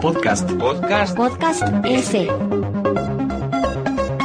Podcast. 0.00 0.50
Podcast. 0.52 1.14
Podcast 1.14 1.62
S. 1.84 2.28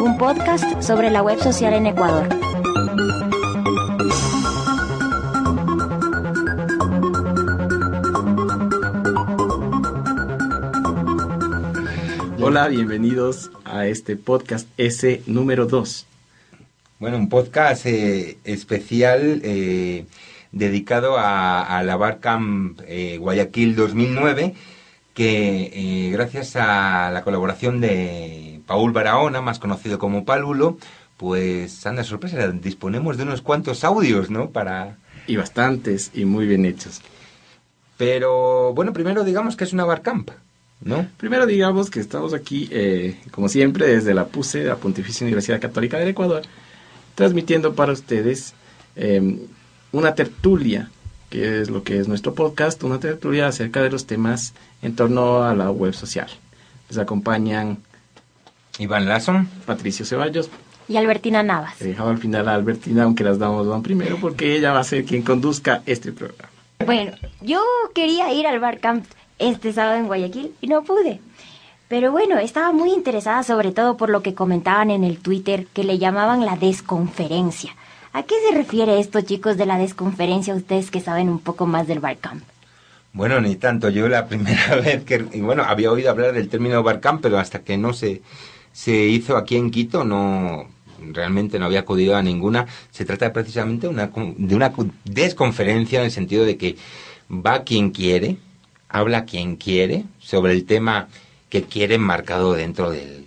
Un 0.01 0.17
podcast 0.17 0.81
sobre 0.81 1.09
la 1.09 1.21
web 1.21 1.37
social 1.39 1.73
en 1.73 1.87
Ecuador. 1.87 2.29
Hola, 12.41 12.67
bienvenidos 12.69 13.51
a 13.65 13.87
este 13.87 14.15
podcast 14.15 14.69
S 14.77 15.23
número 15.25 15.65
2. 15.65 16.05
Bueno, 16.99 17.17
un 17.17 17.27
podcast 17.27 17.85
eh, 17.85 18.37
especial 18.45 19.41
eh, 19.43 20.05
dedicado 20.55 21.17
a, 21.19 21.61
a 21.61 21.83
la 21.83 21.97
Barcamp 21.97 22.79
eh, 22.87 23.17
Guayaquil 23.19 23.75
2009, 23.75 24.55
que 25.13 25.71
eh, 25.73 26.11
gracias 26.11 26.55
a 26.55 27.11
la 27.11 27.23
colaboración 27.23 27.81
de 27.81 28.61
Paul 28.65 28.93
Barahona, 28.93 29.41
más 29.41 29.59
conocido 29.59 29.99
como 29.99 30.25
Palulo, 30.25 30.77
pues 31.17 31.85
anda 31.85 32.03
sorpresa, 32.03 32.47
disponemos 32.51 33.17
de 33.17 33.23
unos 33.23 33.41
cuantos 33.41 33.83
audios, 33.83 34.31
¿no? 34.31 34.49
Para... 34.49 34.97
Y 35.27 35.35
bastantes 35.35 36.11
y 36.13 36.25
muy 36.25 36.45
bien 36.45 36.65
hechos. 36.65 37.01
Pero 37.97 38.73
bueno, 38.73 38.93
primero 38.93 39.23
digamos 39.23 39.55
que 39.55 39.63
es 39.63 39.73
una 39.73 39.85
Barcamp, 39.85 40.29
¿no? 40.81 41.07
Primero 41.17 41.45
digamos 41.45 41.89
que 41.89 41.99
estamos 41.99 42.33
aquí, 42.33 42.69
eh, 42.71 43.19
como 43.31 43.49
siempre, 43.49 43.87
desde 43.87 44.13
la 44.13 44.27
PUSE, 44.27 44.63
la 44.63 44.75
Pontificia 44.75 45.25
Universidad 45.25 45.59
Católica 45.59 45.97
del 45.97 46.09
Ecuador, 46.09 46.43
transmitiendo 47.15 47.73
para 47.73 47.91
ustedes 47.91 48.53
eh, 48.95 49.47
una 49.95 50.13
tertulia, 50.13 50.89
que 51.29 51.61
es 51.61 51.69
lo 51.69 51.83
que 51.83 51.99
es 51.99 52.09
nuestro 52.09 52.33
podcast, 52.33 52.83
una 52.83 52.99
tertulia 52.99 53.47
acerca 53.47 53.81
de 53.81 53.89
los 53.89 54.05
temas 54.05 54.53
en 54.81 54.93
torno 54.93 55.43
a 55.43 55.55
la 55.55 55.71
web 55.71 55.93
social. 55.93 56.27
Les 56.89 56.97
acompañan 56.97 57.77
Iván 58.77 59.07
Lasson. 59.07 59.47
Patricio 59.65 60.05
Ceballos. 60.05 60.49
Y 60.89 60.97
Albertina 60.97 61.43
Navas. 61.43 61.81
He 61.81 61.85
dejado 61.85 62.09
al 62.09 62.17
final 62.17 62.49
a 62.49 62.55
Albertina, 62.55 63.03
aunque 63.03 63.23
las 63.23 63.39
damos 63.39 63.67
van 63.67 63.83
primero, 63.83 64.17
porque 64.19 64.57
ella 64.57 64.73
va 64.73 64.79
a 64.79 64.83
ser 64.83 65.05
quien 65.05 65.21
conduzca 65.21 65.81
este 65.85 66.11
programa. 66.11 66.49
Bueno, 66.85 67.13
yo 67.41 67.61
quería 67.93 68.33
ir 68.33 68.47
al 68.47 68.59
Barcamp 68.59 69.05
este 69.39 69.71
sábado 69.71 69.97
en 69.97 70.07
Guayaquil 70.07 70.53
y 70.59 70.67
no 70.67 70.83
pude. 70.83 71.21
Pero 71.87 72.11
bueno, 72.11 72.37
estaba 72.37 72.73
muy 72.73 72.91
interesada 72.91 73.43
sobre 73.43 73.71
todo 73.71 73.95
por 73.95 74.09
lo 74.09 74.21
que 74.21 74.33
comentaban 74.33 74.91
en 74.91 75.05
el 75.05 75.19
Twitter 75.19 75.67
que 75.67 75.85
le 75.85 75.99
llamaban 75.99 76.45
la 76.45 76.57
desconferencia. 76.57 77.75
¿A 78.15 78.23
qué 78.23 78.35
se 78.47 78.55
refiere 78.55 79.01
esto, 79.01 79.19
chicos, 79.19 79.57
de 79.57 79.65
la 79.65 79.77
desconferencia, 79.77 80.55
ustedes 80.55 80.89
que 80.89 81.01
saben 81.01 81.27
un 81.27 81.39
poco 81.39 81.65
más 81.65 81.85
del 81.85 81.99
Barcamp? 81.99 82.45
Bueno, 83.11 83.41
ni 83.41 83.57
tanto. 83.57 83.89
Yo 83.89 84.07
la 84.07 84.25
primera 84.29 84.77
vez 84.77 85.03
que, 85.03 85.25
y 85.33 85.41
bueno, 85.41 85.63
había 85.63 85.91
oído 85.91 86.11
hablar 86.11 86.31
del 86.31 86.47
término 86.47 86.81
Barcamp, 86.81 87.21
pero 87.21 87.37
hasta 87.37 87.59
que 87.59 87.77
no 87.77 87.91
se, 87.91 88.21
se 88.71 88.95
hizo 88.95 89.35
aquí 89.35 89.57
en 89.57 89.69
Quito, 89.69 90.05
no, 90.05 90.65
realmente 91.11 91.59
no 91.59 91.65
había 91.65 91.81
acudido 91.81 92.15
a 92.15 92.21
ninguna. 92.21 92.67
Se 92.89 93.03
trata 93.03 93.33
precisamente 93.33 93.89
de 93.89 94.55
una 94.55 94.71
desconferencia 95.03 95.99
en 95.99 96.05
el 96.05 96.11
sentido 96.11 96.45
de 96.45 96.55
que 96.55 96.77
va 97.29 97.65
quien 97.65 97.91
quiere, 97.91 98.37
habla 98.87 99.25
quien 99.25 99.57
quiere 99.57 100.05
sobre 100.19 100.53
el 100.53 100.63
tema 100.63 101.09
que 101.49 101.63
quiere 101.63 101.97
marcado 101.97 102.53
dentro 102.53 102.91
del, 102.91 103.25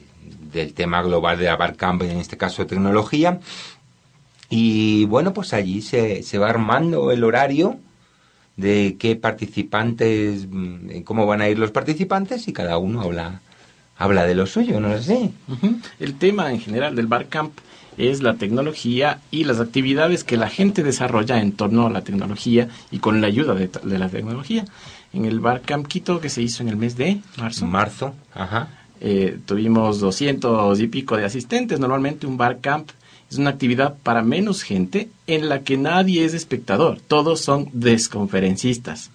del 0.50 0.72
tema 0.72 1.02
global 1.02 1.38
de 1.38 1.44
la 1.44 1.56
Barcamp, 1.56 2.00
en 2.04 2.16
este 2.16 2.38
caso 2.38 2.66
tecnología. 2.66 3.40
Y 4.50 5.04
bueno, 5.06 5.34
pues 5.34 5.52
allí 5.52 5.82
se, 5.82 6.22
se 6.22 6.38
va 6.38 6.48
armando 6.48 7.12
el 7.12 7.24
horario 7.24 7.78
de 8.56 8.96
qué 8.98 9.14
participantes, 9.14 10.46
mm, 10.50 11.02
cómo 11.02 11.26
van 11.26 11.40
a 11.40 11.48
ir 11.48 11.58
los 11.58 11.70
participantes 11.70 12.48
y 12.48 12.52
cada 12.52 12.78
uno 12.78 13.02
habla, 13.02 13.40
habla 13.96 14.24
de 14.24 14.34
lo 14.34 14.46
suyo, 14.46 14.80
no 14.80 14.88
lo 14.88 15.02
sé. 15.02 15.30
Uh 15.48 15.54
-huh. 15.54 15.80
El 16.00 16.14
tema 16.14 16.50
en 16.50 16.60
general 16.60 16.96
del 16.96 17.06
Barcamp 17.06 17.52
es 17.98 18.22
la 18.22 18.34
tecnología 18.34 19.20
y 19.30 19.44
las 19.44 19.60
actividades 19.60 20.24
que 20.24 20.36
la 20.36 20.48
gente 20.48 20.82
desarrolla 20.82 21.40
en 21.40 21.52
torno 21.52 21.86
a 21.86 21.90
la 21.90 22.02
tecnología 22.02 22.68
y 22.90 22.98
con 22.98 23.20
la 23.20 23.26
ayuda 23.26 23.54
de, 23.54 23.68
de 23.68 23.98
la 23.98 24.08
tecnología. 24.08 24.64
En 25.12 25.24
el 25.24 25.40
Barcamp 25.40 25.86
Quito 25.86 26.20
que 26.20 26.28
se 26.28 26.42
hizo 26.42 26.62
en 26.62 26.68
el 26.68 26.76
mes 26.76 26.96
de 26.96 27.20
marzo. 27.36 27.66
Marzo, 27.66 28.14
ajá. 28.34 28.68
Eh, 29.00 29.38
tuvimos 29.46 30.00
200 30.00 30.80
y 30.80 30.86
pico 30.88 31.16
de 31.16 31.24
asistentes. 31.24 31.78
Normalmente 31.78 32.26
un 32.26 32.36
Barcamp 32.36 32.90
es 33.30 33.38
una 33.38 33.50
actividad 33.50 33.96
para 34.02 34.22
menos 34.22 34.62
gente 34.62 35.08
en 35.26 35.48
la 35.48 35.62
que 35.62 35.76
nadie 35.76 36.24
es 36.24 36.34
espectador, 36.34 37.00
todos 37.00 37.40
son 37.40 37.68
desconferencistas. 37.72 39.10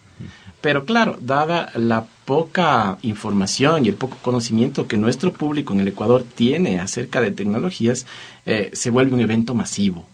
Pero 0.62 0.86
claro, 0.86 1.18
dada 1.20 1.72
la 1.76 2.06
poca 2.24 2.98
información 3.02 3.86
y 3.86 3.90
el 3.90 3.96
poco 3.96 4.18
conocimiento 4.22 4.88
que 4.88 4.96
nuestro 4.96 5.34
público 5.34 5.74
en 5.74 5.82
el 5.82 5.90
Ecuador 5.90 6.24
tiene 6.24 6.80
acerca 6.80 7.20
de 7.20 7.32
tecnologías, 7.32 8.06
eh, 8.46 8.70
se 8.72 8.90
vuelve 8.90 9.14
un 9.14 9.20
evento 9.20 9.56
masivo. 9.56 10.08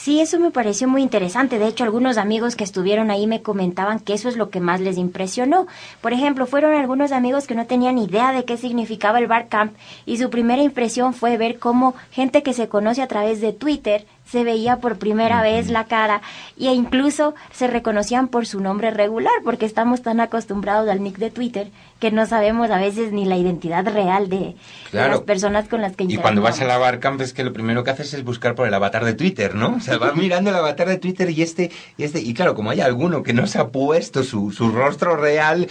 Sí, 0.00 0.20
eso 0.20 0.38
me 0.38 0.52
pareció 0.52 0.86
muy 0.86 1.02
interesante. 1.02 1.58
De 1.58 1.66
hecho, 1.66 1.82
algunos 1.82 2.18
amigos 2.18 2.54
que 2.54 2.62
estuvieron 2.62 3.10
ahí 3.10 3.26
me 3.26 3.42
comentaban 3.42 3.98
que 3.98 4.14
eso 4.14 4.28
es 4.28 4.36
lo 4.36 4.48
que 4.48 4.60
más 4.60 4.80
les 4.80 4.96
impresionó. 4.96 5.66
Por 6.00 6.12
ejemplo, 6.12 6.46
fueron 6.46 6.72
algunos 6.72 7.10
amigos 7.10 7.48
que 7.48 7.56
no 7.56 7.66
tenían 7.66 7.98
idea 7.98 8.30
de 8.30 8.44
qué 8.44 8.56
significaba 8.56 9.18
el 9.18 9.26
Barcamp 9.26 9.74
y 10.06 10.18
su 10.18 10.30
primera 10.30 10.62
impresión 10.62 11.14
fue 11.14 11.36
ver 11.36 11.58
cómo 11.58 11.96
gente 12.12 12.44
que 12.44 12.52
se 12.52 12.68
conoce 12.68 13.02
a 13.02 13.08
través 13.08 13.40
de 13.40 13.52
Twitter 13.52 14.06
se 14.30 14.44
veía 14.44 14.76
por 14.76 14.98
primera 14.98 15.42
vez 15.42 15.70
la 15.70 15.84
cara 15.84 16.20
e 16.58 16.72
incluso 16.72 17.34
se 17.52 17.66
reconocían 17.66 18.28
por 18.28 18.46
su 18.46 18.60
nombre 18.60 18.90
regular 18.90 19.32
porque 19.44 19.66
estamos 19.66 20.02
tan 20.02 20.20
acostumbrados 20.20 20.88
al 20.88 21.02
nick 21.02 21.18
de 21.18 21.30
Twitter 21.30 21.70
que 21.98 22.10
no 22.10 22.26
sabemos 22.26 22.70
a 22.70 22.78
veces 22.78 23.12
ni 23.12 23.24
la 23.24 23.36
identidad 23.36 23.86
real 23.86 24.28
de, 24.28 24.54
claro. 24.90 25.06
de 25.06 25.14
las 25.16 25.20
personas 25.22 25.68
con 25.68 25.80
las 25.80 25.96
que 25.96 26.04
Y 26.04 26.16
cuando 26.16 26.42
vas 26.42 26.60
a 26.60 26.64
la 26.64 26.78
Barcamp 26.78 27.20
es 27.20 27.32
que 27.32 27.42
lo 27.44 27.52
primero 27.52 27.84
que 27.84 27.90
haces 27.90 28.14
es 28.14 28.24
buscar 28.24 28.54
por 28.54 28.68
el 28.68 28.74
avatar 28.74 29.04
de 29.04 29.14
Twitter, 29.14 29.54
¿no? 29.54 29.76
O 29.76 29.80
sea, 29.80 29.98
vas 29.98 30.14
mirando 30.14 30.50
el 30.50 30.56
avatar 30.56 30.88
de 30.88 30.98
Twitter 30.98 31.30
y 31.30 31.42
este, 31.42 31.70
y 31.96 32.04
este, 32.04 32.20
y 32.20 32.34
claro, 32.34 32.54
como 32.54 32.70
hay 32.70 32.80
alguno 32.80 33.22
que 33.22 33.32
no 33.32 33.46
se 33.46 33.58
ha 33.58 33.68
puesto 33.68 34.22
su, 34.22 34.52
su 34.52 34.70
rostro 34.70 35.16
real, 35.16 35.68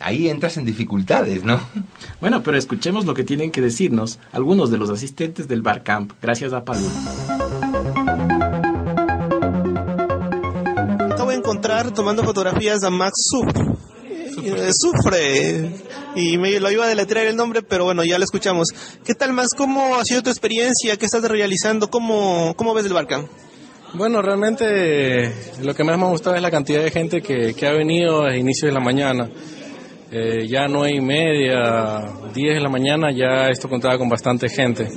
ahí 0.00 0.28
entras 0.28 0.56
en 0.56 0.64
dificultades, 0.64 1.44
¿no? 1.44 1.60
Bueno, 2.20 2.42
pero 2.42 2.56
escuchemos 2.56 3.04
lo 3.04 3.14
que 3.14 3.24
tienen 3.24 3.50
que 3.50 3.60
decirnos 3.60 4.18
algunos 4.32 4.70
de 4.70 4.78
los 4.78 4.90
asistentes 4.90 5.48
del 5.48 5.62
Barcamp, 5.62 6.12
gracias 6.20 6.52
a 6.52 6.64
Pablo. 6.64 6.88
Encontrar 11.54 11.94
tomando 11.94 12.24
fotografías 12.24 12.82
a 12.82 12.90
Max 12.90 13.12
Suf. 13.30 13.46
Eh, 14.42 14.72
Sufre. 14.72 15.70
Y 16.16 16.36
me 16.36 16.58
lo 16.58 16.70
iba 16.70 16.84
a 16.84 16.88
deletrear 16.88 17.28
el 17.28 17.36
nombre, 17.36 17.62
pero 17.62 17.84
bueno, 17.84 18.02
ya 18.04 18.18
lo 18.18 18.24
escuchamos. 18.24 18.68
¿Qué 19.04 19.14
tal, 19.14 19.32
Max? 19.32 19.50
¿Cómo 19.56 19.94
ha 19.94 20.04
sido 20.04 20.22
tu 20.22 20.30
experiencia? 20.30 20.96
¿Qué 20.96 21.06
estás 21.06 21.22
realizando? 21.22 21.88
¿Cómo, 21.90 22.54
cómo 22.56 22.74
ves 22.74 22.86
el 22.86 22.92
Barcamp? 22.92 23.28
Bueno, 23.94 24.20
realmente 24.20 25.32
lo 25.62 25.74
que 25.74 25.84
más 25.84 25.96
me 25.96 26.04
ha 26.04 26.08
gustado 26.08 26.34
es 26.34 26.42
la 26.42 26.50
cantidad 26.50 26.82
de 26.82 26.90
gente 26.90 27.22
que, 27.22 27.54
que 27.54 27.66
ha 27.68 27.72
venido 27.72 28.24
a 28.24 28.36
inicio 28.36 28.66
de 28.66 28.74
la 28.74 28.80
mañana. 28.80 29.30
Eh, 30.10 30.48
ya 30.48 30.66
nueve 30.66 30.96
y 30.96 31.00
media, 31.00 32.00
diez 32.34 32.56
de 32.56 32.60
la 32.60 32.68
mañana, 32.68 33.12
ya 33.12 33.48
esto 33.48 33.68
contaba 33.68 33.96
con 33.96 34.08
bastante 34.08 34.48
gente. 34.48 34.88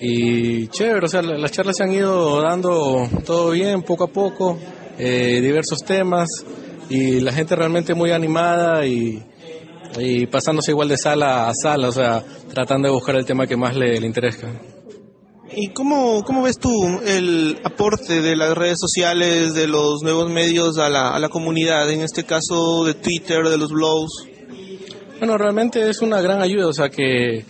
Y 0.00 0.68
chévere, 0.68 1.06
o 1.06 1.08
sea, 1.08 1.22
las 1.22 1.50
charlas 1.50 1.76
se 1.76 1.82
han 1.82 1.92
ido 1.92 2.40
dando 2.42 3.08
todo 3.24 3.50
bien, 3.50 3.82
poco 3.82 4.04
a 4.04 4.08
poco, 4.08 4.58
eh, 4.98 5.40
diversos 5.40 5.80
temas, 5.80 6.28
y 6.88 7.20
la 7.20 7.32
gente 7.32 7.56
realmente 7.56 7.94
muy 7.94 8.10
animada 8.10 8.86
y, 8.86 9.22
y, 9.98 10.26
pasándose 10.26 10.70
igual 10.70 10.88
de 10.88 10.98
sala 10.98 11.48
a 11.48 11.54
sala, 11.54 11.88
o 11.88 11.92
sea, 11.92 12.22
tratando 12.52 12.88
de 12.88 12.94
buscar 12.94 13.16
el 13.16 13.24
tema 13.24 13.46
que 13.46 13.56
más 13.56 13.76
le, 13.76 14.00
le 14.00 14.06
interesa. 14.06 14.48
¿Y 15.56 15.68
cómo, 15.68 16.22
cómo 16.24 16.42
ves 16.42 16.58
tú 16.58 16.70
el 17.06 17.58
aporte 17.64 18.20
de 18.20 18.34
las 18.34 18.56
redes 18.56 18.78
sociales, 18.80 19.54
de 19.54 19.68
los 19.68 20.02
nuevos 20.02 20.30
medios 20.30 20.78
a 20.78 20.88
la, 20.88 21.14
a 21.14 21.18
la 21.18 21.28
comunidad, 21.28 21.90
en 21.90 22.00
este 22.00 22.24
caso 22.24 22.84
de 22.84 22.94
Twitter, 22.94 23.48
de 23.48 23.56
los 23.56 23.70
blogs? 23.70 24.26
Bueno, 25.18 25.38
realmente 25.38 25.88
es 25.88 26.02
una 26.02 26.20
gran 26.20 26.42
ayuda, 26.42 26.66
o 26.66 26.72
sea 26.72 26.88
que, 26.88 27.44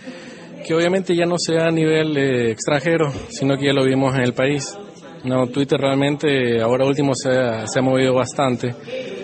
que 0.65 0.73
obviamente 0.75 1.15
ya 1.15 1.25
no 1.25 1.37
sea 1.37 1.65
a 1.65 1.71
nivel 1.71 2.15
eh, 2.17 2.51
extranjero, 2.51 3.11
sino 3.29 3.57
que 3.57 3.65
ya 3.65 3.73
lo 3.73 3.83
vimos 3.83 4.13
en 4.15 4.21
el 4.21 4.33
país. 4.33 4.77
No, 5.25 5.47
Twitter 5.47 5.79
realmente 5.79 6.61
ahora 6.61 6.85
último 6.85 7.13
se 7.15 7.29
ha, 7.31 7.81
movido 7.81 8.13
bastante. 8.13 8.73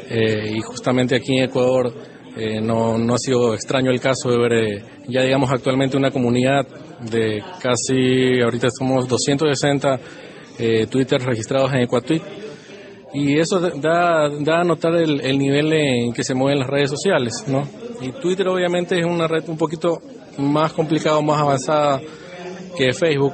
eh, 0.09 0.51
y 0.55 0.61
justamente 0.61 1.15
aquí 1.15 1.37
en 1.37 1.45
Ecuador 1.45 1.93
eh, 2.35 2.61
no, 2.61 2.97
no, 2.97 3.15
ha 3.15 3.17
sido 3.17 3.53
extraño 3.53 3.91
el 3.91 3.99
caso 3.99 4.29
de 4.29 4.37
ver 4.37 4.53
eh, 4.53 4.83
ya 5.07 5.21
digamos 5.21 5.51
actualmente 5.51 5.97
una 5.97 6.11
comunidad 6.11 6.65
de 7.01 7.43
casi, 7.61 8.41
ahorita 8.41 8.69
somos 8.71 9.07
260 9.07 9.99
eh, 10.57 10.87
Twitter 10.87 11.21
registrados 11.21 11.73
en 11.73 11.81
Ecuatweet 11.81 12.21
y 13.13 13.37
eso 13.37 13.59
da, 13.59 14.29
da 14.29 14.61
a 14.61 14.63
notar 14.63 14.95
el, 14.95 15.19
el, 15.19 15.37
nivel 15.37 15.73
en 15.73 16.13
que 16.13 16.23
se 16.23 16.33
mueven 16.33 16.59
las 16.59 16.69
redes 16.69 16.89
sociales, 16.89 17.43
¿no? 17.47 17.67
Y 17.99 18.13
Twitter 18.13 18.47
obviamente 18.47 18.97
es 18.97 19.05
una 19.05 19.27
red 19.27 19.43
un 19.49 19.57
poquito 19.57 20.01
más 20.37 20.71
complicada, 20.71 21.19
más 21.19 21.41
avanzada 21.41 21.99
que 22.77 22.93
Facebook, 22.93 23.33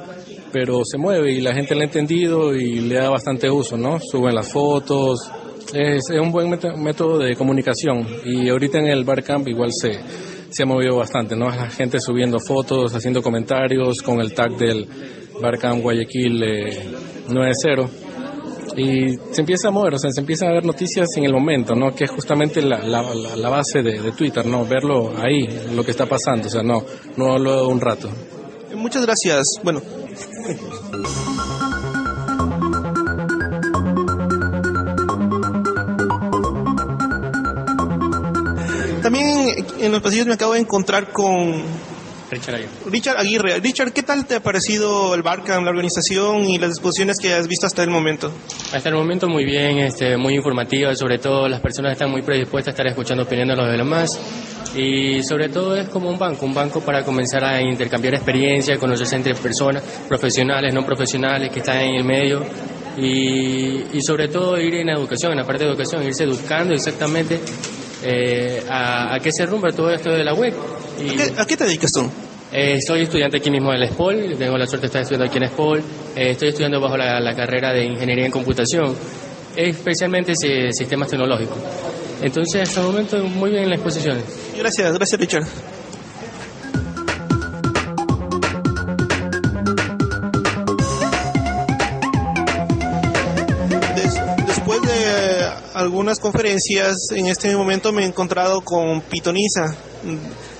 pero 0.52 0.80
se 0.84 0.98
mueve 0.98 1.32
y 1.32 1.40
la 1.40 1.54
gente 1.54 1.74
le 1.74 1.82
ha 1.82 1.84
entendido 1.84 2.54
y 2.54 2.80
le 2.80 2.96
da 2.96 3.10
bastante 3.10 3.50
uso, 3.50 3.76
¿no? 3.76 3.98
Suben 4.00 4.34
las 4.34 4.52
fotos, 4.52 5.30
es, 5.72 6.02
un 6.10 6.32
buen 6.32 6.50
método 6.50 7.18
de 7.18 7.36
comunicación 7.36 8.06
y 8.24 8.48
ahorita 8.48 8.78
en 8.78 8.86
el 8.86 9.04
Barcamp 9.04 9.46
igual 9.48 9.70
se, 9.72 9.98
se 10.50 10.62
ha 10.62 10.66
movido 10.66 10.96
bastante, 10.96 11.36
¿no? 11.36 11.46
La 11.46 11.70
gente 11.70 12.00
subiendo 12.00 12.38
fotos, 12.38 12.94
haciendo 12.94 13.22
comentarios 13.22 14.02
con 14.02 14.20
el 14.20 14.32
tag 14.32 14.56
del 14.56 14.86
Barcamp 15.40 15.82
Guayaquil 15.82 16.42
eh, 16.42 16.82
90 17.28 18.08
y 18.76 19.16
se 19.32 19.40
empieza 19.40 19.68
a 19.68 19.70
mover, 19.72 19.94
o 19.94 19.98
sea, 19.98 20.10
se 20.10 20.20
empiezan 20.20 20.50
a 20.50 20.52
ver 20.52 20.64
noticias 20.64 21.08
en 21.16 21.24
el 21.24 21.32
momento, 21.32 21.74
¿no? 21.74 21.94
Que 21.94 22.04
es 22.04 22.10
justamente 22.10 22.62
la, 22.62 22.78
la, 22.78 23.02
la 23.02 23.48
base 23.48 23.82
de, 23.82 24.12
Twitter, 24.12 24.46
¿no? 24.46 24.64
Verlo 24.64 25.12
ahí, 25.18 25.48
lo 25.74 25.84
que 25.84 25.90
está 25.90 26.06
pasando, 26.06 26.46
o 26.46 26.50
sea, 26.50 26.62
no, 26.62 26.84
no 27.16 27.38
luego 27.38 27.68
un 27.68 27.80
rato. 27.80 28.08
Muchas 28.76 29.04
gracias. 29.04 29.44
Bueno. 29.64 29.97
También 39.02 39.66
en 39.80 39.92
los 39.92 40.00
pasillos 40.02 40.26
me 40.26 40.34
acabo 40.34 40.54
de 40.54 40.60
encontrar 40.60 41.12
con 41.12 41.62
Richard 42.30 42.56
Aguirre. 42.56 42.70
Richard 42.86 43.16
Aguirre. 43.18 43.60
Richard, 43.60 43.92
¿qué 43.92 44.02
tal 44.02 44.26
te 44.26 44.34
ha 44.34 44.40
parecido 44.40 45.14
el 45.14 45.22
Barcam, 45.22 45.64
la 45.64 45.70
organización 45.70 46.44
y 46.44 46.58
las 46.58 46.70
exposiciones 46.70 47.16
que 47.20 47.32
has 47.32 47.48
visto 47.48 47.66
hasta 47.66 47.82
el 47.82 47.90
momento? 47.90 48.32
Hasta 48.72 48.88
el 48.88 48.94
momento 48.94 49.28
muy 49.28 49.44
bien, 49.44 49.78
este, 49.78 50.16
muy 50.16 50.34
informativa, 50.34 50.94
sobre 50.94 51.18
todo 51.18 51.48
las 51.48 51.60
personas 51.60 51.92
están 51.92 52.10
muy 52.10 52.22
predispuestas 52.22 52.72
a 52.72 52.74
estar 52.74 52.86
escuchando 52.86 53.24
opiniones 53.24 53.56
de 53.56 53.62
los 53.62 53.70
demás 53.76 54.18
y 54.78 55.22
sobre 55.24 55.48
todo 55.48 55.76
es 55.76 55.88
como 55.88 56.08
un 56.08 56.18
banco, 56.18 56.46
un 56.46 56.54
banco 56.54 56.80
para 56.80 57.02
comenzar 57.02 57.44
a 57.44 57.60
intercambiar 57.60 58.14
experiencias, 58.14 58.78
conocerse 58.78 59.16
entre 59.16 59.34
personas, 59.34 59.82
profesionales, 60.08 60.72
no 60.72 60.86
profesionales 60.86 61.50
que 61.52 61.58
están 61.58 61.80
en 61.80 61.96
el 61.96 62.04
medio 62.04 62.44
y, 62.96 63.96
y 63.96 64.00
sobre 64.00 64.28
todo 64.28 64.56
ir 64.56 64.74
en 64.74 64.88
educación, 64.90 65.32
en 65.32 65.38
la 65.38 65.44
parte 65.44 65.64
de 65.64 65.70
educación, 65.70 66.04
irse 66.04 66.24
educando 66.24 66.74
exactamente 66.74 67.40
eh, 68.04 68.62
a, 68.68 69.16
a, 69.16 69.18
qué 69.18 69.32
se 69.32 69.46
rumba 69.46 69.70
todo 69.72 69.90
esto 69.90 70.10
de 70.10 70.22
la 70.22 70.34
web. 70.34 70.54
Y, 71.00 71.08
¿A, 71.08 71.16
qué, 71.16 71.40
¿A, 71.40 71.46
qué, 71.46 71.56
te 71.56 71.64
dedicas 71.64 71.90
tú? 71.90 72.08
Eh, 72.52 72.78
soy 72.80 73.02
estudiante 73.02 73.38
aquí 73.38 73.50
mismo 73.50 73.72
del 73.72 73.88
SPOL, 73.88 74.36
tengo 74.38 74.56
la 74.56 74.66
suerte 74.66 74.82
de 74.82 74.86
estar 74.86 75.02
estudiando 75.02 75.26
aquí 75.26 75.38
en 75.38 75.48
SPOL, 75.48 75.78
eh, 76.14 76.30
estoy 76.30 76.48
estudiando 76.50 76.80
bajo 76.80 76.96
la, 76.96 77.20
la, 77.20 77.34
carrera 77.34 77.72
de 77.72 77.84
Ingeniería 77.84 78.26
en 78.26 78.30
Computación, 78.32 78.94
especialmente 79.56 80.34
sistemas 80.36 81.08
tecnológicos. 81.08 81.58
Entonces, 82.22 82.62
hasta 82.62 82.80
el 82.80 82.86
momento, 82.86 83.22
muy 83.24 83.50
bien 83.50 83.64
en 83.64 83.70
las 83.70 83.78
exposiciones. 83.80 84.47
Gracias, 84.58 84.92
gracias 84.92 85.20
Richard. 85.20 85.46
después 94.46 94.82
de 94.82 95.48
algunas 95.74 96.18
conferencias, 96.18 96.96
en 97.12 97.26
este 97.26 97.54
momento 97.56 97.92
me 97.92 98.02
he 98.02 98.06
encontrado 98.06 98.62
con 98.62 99.00
Pitoniza, 99.02 99.76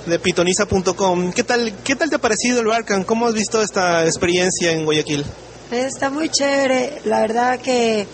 de 0.06 0.18
pitoniza.com. 0.20 1.32
¿Qué 1.32 1.42
tal, 1.42 1.74
¿Qué 1.82 1.96
tal 1.96 2.08
te 2.08 2.16
ha 2.16 2.20
parecido 2.20 2.60
el 2.60 2.66
Barcan? 2.66 3.02
¿Cómo 3.02 3.26
has 3.26 3.34
visto 3.34 3.60
esta 3.60 4.04
experiencia 4.06 4.70
en 4.70 4.84
Guayaquil? 4.84 5.24
Está 5.72 6.08
muy 6.08 6.28
chévere, 6.28 7.00
la 7.04 7.20
verdad 7.20 7.58
que 7.58 8.06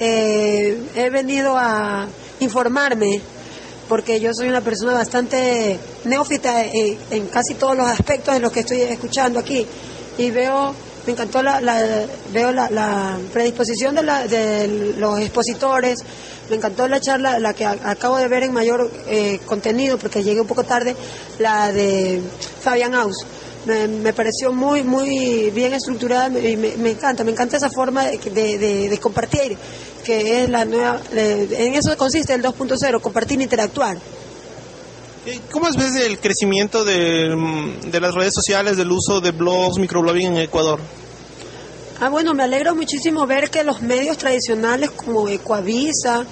eh, 0.00 0.82
he 0.96 1.10
venido 1.10 1.56
a 1.56 2.08
informarme 2.40 3.20
porque 3.90 4.20
yo 4.20 4.32
soy 4.32 4.48
una 4.48 4.60
persona 4.60 4.94
bastante 4.94 5.76
neófita 6.04 6.64
en, 6.64 7.26
casi 7.26 7.54
todos 7.54 7.76
los 7.76 7.88
aspectos 7.88 8.32
de 8.32 8.38
lo 8.38 8.52
que 8.52 8.60
estoy 8.60 8.82
escuchando 8.82 9.40
aquí. 9.40 9.66
Y 10.16 10.30
veo 10.30 10.72
me 11.06 11.12
encantó 11.14 11.42
la, 11.42 11.60
la 11.60 12.06
veo 12.32 12.52
la, 12.52 13.18
predisposición 13.32 13.96
de, 13.96 14.04
la, 14.04 14.28
de, 14.28 14.94
los 14.96 15.18
expositores. 15.18 16.04
Me 16.48 16.54
encantó 16.54 16.86
la 16.86 17.00
charla 17.00 17.40
la 17.40 17.52
que 17.52 17.66
acabo 17.66 18.18
de 18.18 18.28
ver 18.28 18.44
en 18.44 18.52
mayor 18.52 18.88
eh, 19.08 19.40
contenido 19.44 19.98
porque 19.98 20.22
llegué 20.22 20.40
un 20.40 20.46
poco 20.46 20.62
tarde 20.62 20.94
la 21.40 21.72
de 21.72 22.22
Fabián 22.62 22.94
Aus. 22.94 23.26
Me, 23.66 24.12
pareció 24.12 24.52
muy 24.52 24.84
muy 24.84 25.50
bien 25.50 25.74
estructurada 25.74 26.28
y 26.38 26.56
me, 26.56 26.90
encanta 26.90 27.24
me 27.24 27.32
encanta 27.32 27.56
esa 27.56 27.70
forma 27.70 28.04
de 28.04 28.98
compartir 29.02 29.58
que 30.00 30.44
es 30.44 30.50
la 30.50 30.64
nueva, 30.64 31.00
en 31.12 31.74
eso 31.74 31.96
consiste 31.96 32.34
el 32.34 32.42
2.0, 32.42 33.00
compartir 33.00 33.40
e 33.40 33.44
interactuar. 33.44 33.98
¿Cómo 35.50 35.68
ves 35.76 35.94
el 35.96 36.18
crecimiento 36.18 36.84
de, 36.84 37.76
de, 37.86 38.00
las 38.00 38.14
redes 38.14 38.32
sociales, 38.34 38.76
del 38.76 38.90
uso 38.90 39.20
de 39.20 39.32
blogs, 39.32 39.78
microblogging 39.78 40.32
en 40.32 40.38
Ecuador? 40.38 40.80
Ah, 42.00 42.08
bueno, 42.08 42.32
me 42.32 42.42
alegro 42.42 42.74
muchísimo 42.74 43.26
ver 43.26 43.50
que 43.50 43.62
los 43.62 43.82
medios 43.82 44.16
tradicionales 44.16 44.90
como 44.90 45.28
Ecuavisa 45.28 46.24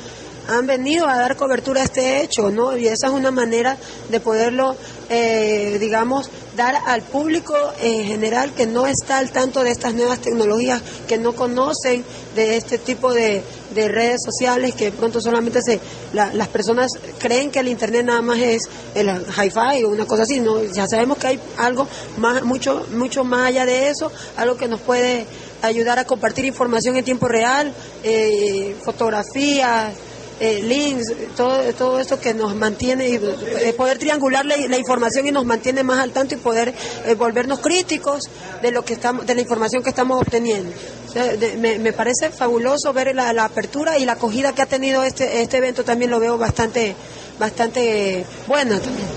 han 0.49 0.67
venido 0.67 1.07
a 1.07 1.19
dar 1.19 1.37
cobertura 1.37 1.83
a 1.83 1.85
este 1.85 2.23
hecho, 2.23 2.51
¿no? 2.51 2.77
Y 2.77 2.89
esa 2.89 3.09
es 3.09 3.13
una 3.13 3.31
manera 3.31 3.77
de 4.09 4.19
poderlo, 4.19 4.75
eh, 5.11 5.77
digamos, 5.79 6.31
dar 6.59 6.75
al 6.87 7.03
público 7.03 7.55
en 7.81 8.05
general 8.05 8.53
que 8.53 8.67
no 8.67 8.87
está 8.87 9.19
al 9.19 9.31
tanto 9.31 9.63
de 9.63 9.71
estas 9.71 9.95
nuevas 9.95 10.19
tecnologías, 10.19 10.83
que 11.07 11.17
no 11.17 11.33
conocen 11.35 12.05
de 12.35 12.57
este 12.57 12.79
tipo 12.79 13.15
de, 13.15 13.43
de 13.75 13.89
redes 13.89 14.21
sociales, 14.25 14.75
que 14.75 14.91
pronto 14.91 15.21
solamente 15.21 15.63
se, 15.63 15.81
la, 16.13 16.35
las 16.35 16.49
personas 16.49 16.91
creen 17.19 17.53
que 17.53 17.61
el 17.61 17.69
Internet 17.69 18.05
nada 18.05 18.23
más 18.23 18.39
es 18.41 18.69
el 18.97 19.09
hi-fi 19.09 19.85
o 19.85 19.91
una 19.91 20.05
cosa 20.05 20.25
así, 20.25 20.41
¿no? 20.41 20.63
Ya 20.65 20.89
sabemos 20.89 21.17
que 21.19 21.29
hay 21.29 21.41
algo 21.59 21.87
más, 22.19 22.43
mucho, 22.43 22.85
mucho 22.93 23.23
más 23.23 23.47
allá 23.47 23.65
de 23.65 23.89
eso, 23.89 24.11
algo 24.37 24.57
que 24.57 24.67
nos 24.67 24.81
puede 24.81 25.27
ayudar 25.63 26.01
a 26.01 26.05
compartir 26.05 26.45
información 26.45 26.97
en 26.97 27.05
tiempo 27.05 27.29
real, 27.29 27.73
eh, 28.03 28.75
fotografías, 28.85 29.95
eh, 30.41 30.63
links, 30.63 31.13
todo, 31.37 31.61
todo 31.75 31.99
esto 31.99 32.21
que 32.21 32.33
nos 32.35 32.55
mantiene, 32.55 33.15
eh, 33.15 33.75
poder 33.77 33.99
triangular 33.99 34.47
la, 34.47 34.57
la, 34.57 34.79
información 34.79 35.27
y 35.27 35.33
nos 35.33 35.45
mantiene 35.45 35.83
más 35.83 35.99
al 35.99 36.13
tanto 36.13 36.35
y 36.35 36.39
poder 36.39 36.75
eh, 37.07 37.15
volvernos 37.15 37.59
críticos 37.61 38.25
de 38.63 38.71
lo 38.71 38.85
que 38.85 38.93
estamos, 38.95 39.27
de 39.27 39.35
la 39.35 39.41
información 39.41 39.83
que 39.83 39.91
estamos 39.91 40.21
obteniendo. 40.21 40.71
O 41.09 41.13
sea, 41.13 41.25
de, 41.25 41.57
me, 41.57 41.79
me, 41.79 41.93
parece 41.93 42.31
fabuloso 42.31 42.93
ver 42.93 43.15
la, 43.15 43.33
la, 43.33 43.47
apertura 43.47 43.99
y 43.99 44.05
la 44.05 44.13
acogida 44.13 44.55
que 44.55 44.63
ha 44.63 44.67
tenido 44.67 45.03
este, 45.03 45.43
este 45.43 45.57
evento 45.57 45.85
también 45.85 46.11
lo 46.11 46.21
veo 46.21 46.39
bastante, 46.39 46.95
bastante 47.39 48.25
buena 48.47 48.79
también. 48.79 49.09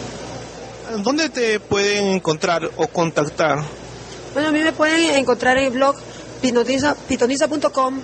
¿Dónde 1.03 1.29
te 1.29 1.59
pueden 1.59 2.07
encontrar 2.07 2.69
o 2.75 2.87
contactar? 2.87 3.63
Bueno, 4.33 4.49
a 4.49 4.51
mí 4.51 4.61
me 4.61 4.73
pueden 4.73 5.15
encontrar 5.15 5.57
en 5.57 5.65
el 5.65 5.71
blog 5.71 5.95
pitoniza.com 7.07 8.01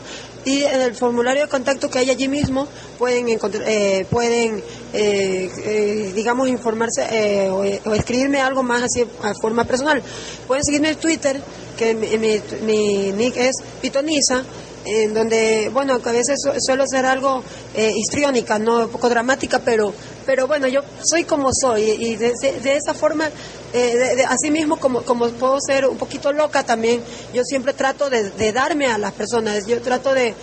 y 0.47 0.63
en 0.63 0.81
el 0.81 0.95
formulario 0.95 1.43
de 1.43 1.49
contacto 1.49 1.89
que 1.89 1.99
hay 1.99 2.09
allí 2.09 2.29
mismo 2.29 2.69
pueden 2.97 3.27
eh, 3.27 4.05
pueden 4.09 4.63
eh, 4.93 5.51
eh, 5.65 6.13
digamos 6.15 6.47
informarse 6.47 7.05
eh, 7.11 7.49
o, 7.49 7.89
o, 7.89 7.93
escribirme 7.93 8.39
algo 8.39 8.63
más 8.63 8.83
así 8.83 9.05
a 9.21 9.33
forma 9.41 9.65
personal. 9.65 10.01
Pueden 10.47 10.63
seguirme 10.63 10.91
en 10.91 10.95
Twitter 10.95 11.41
que 11.77 11.93
mi, 11.93 12.17
mi, 12.17 12.41
mi 12.61 13.11
nick 13.11 13.35
es 13.35 13.57
pitoniza 13.81 14.45
en 14.87 15.13
donde, 15.13 15.69
bueno, 15.73 15.99
a 16.03 16.11
veces 16.11 16.39
suelo 16.65 16.85
ser 16.87 17.05
algo 17.05 17.43
eh, 17.75 17.91
histriónica, 17.95 18.57
no 18.57 18.85
un 18.85 18.89
poco 18.89 19.09
dramática, 19.09 19.59
pero, 19.59 19.93
pero 20.25 20.47
bueno, 20.47 20.67
yo 20.67 20.81
soy 21.03 21.23
como 21.25 21.49
soy 21.53 21.83
y 21.83 22.15
de, 22.15 22.33
esa 22.63 22.93
forma, 22.93 23.29
eh, 23.73 24.15
de, 24.15 24.25
así 24.25 24.49
mismo 24.49 24.77
como, 24.77 25.03
como 25.03 25.27
puedo 25.29 25.59
ser 25.59 25.87
un 25.87 25.97
poquito 25.97 26.31
loca 26.31 26.63
también, 26.63 27.03
yo 27.33 27.43
siempre 27.43 27.73
trato 27.73 28.09
de, 28.09 28.51
darme 28.51 28.87
a 28.87 28.97
las 28.97 29.13
personas, 29.13 29.67
yo 29.67 29.81
trato 29.81 30.13
de, 30.13 30.33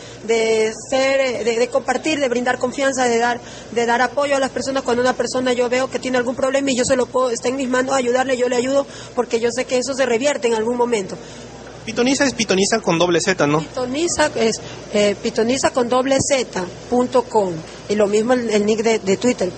ser, 0.91 1.45
de, 1.45 1.69
compartir, 1.69 2.21
de 2.21 2.29
brindar 2.29 2.59
confianza, 2.59 3.05
de 3.05 3.19
dar, 3.19 3.41
de 3.73 3.87
dar 3.87 4.03
apoyo 4.03 4.37
a 4.37 4.41
las 4.41 4.51
personas. 4.51 4.83
Cuando 4.83 5.03
una 5.03 5.15
persona 5.15 5.53
yo 5.53 5.69
veo 5.69 5.91
que 5.91 5.99
tiene 5.99 6.19
algún 6.19 6.37
problema 6.37 6.71
y 6.71 6.77
yo 6.77 6.85
se 6.85 6.97
lo 6.97 7.07
puedo, 7.07 7.31
está 7.31 7.49
en 7.49 7.57
mis 7.57 7.69
manos 7.69 7.95
ayudarle, 7.95 8.37
yo 8.37 8.49
le 8.49 8.57
ayudo 8.57 8.87
porque 9.15 9.41
yo 9.41 9.51
sé 9.51 9.65
que 9.65 9.79
eso 9.79 9.95
se 9.95 10.07
revierte 10.07 10.49
en 10.49 10.55
algún 10.55 10.77
momento. 10.77 11.17
Pitoniza 11.85 12.25
es 12.25 12.33
pitoniza 12.33 12.81
con 12.81 12.99
doble 12.99 13.21
Z, 13.21 13.47
¿no? 13.47 13.61
Pitoniza 13.61 14.31
es 14.37 14.61
eh, 14.95 15.15
pitoniza 15.23 15.71
con 15.71 15.89
doble 15.89 16.17
Z 16.21 16.65
punto 16.89 17.25
com. 17.25 17.53
Y 17.89 17.95
lo 17.95 18.07
mismo 18.07 18.33
el, 18.33 18.49
el 18.49 18.65
nick 18.65 18.83
de, 18.83 18.99
de, 18.99 19.17
Twitter, 19.19 19.51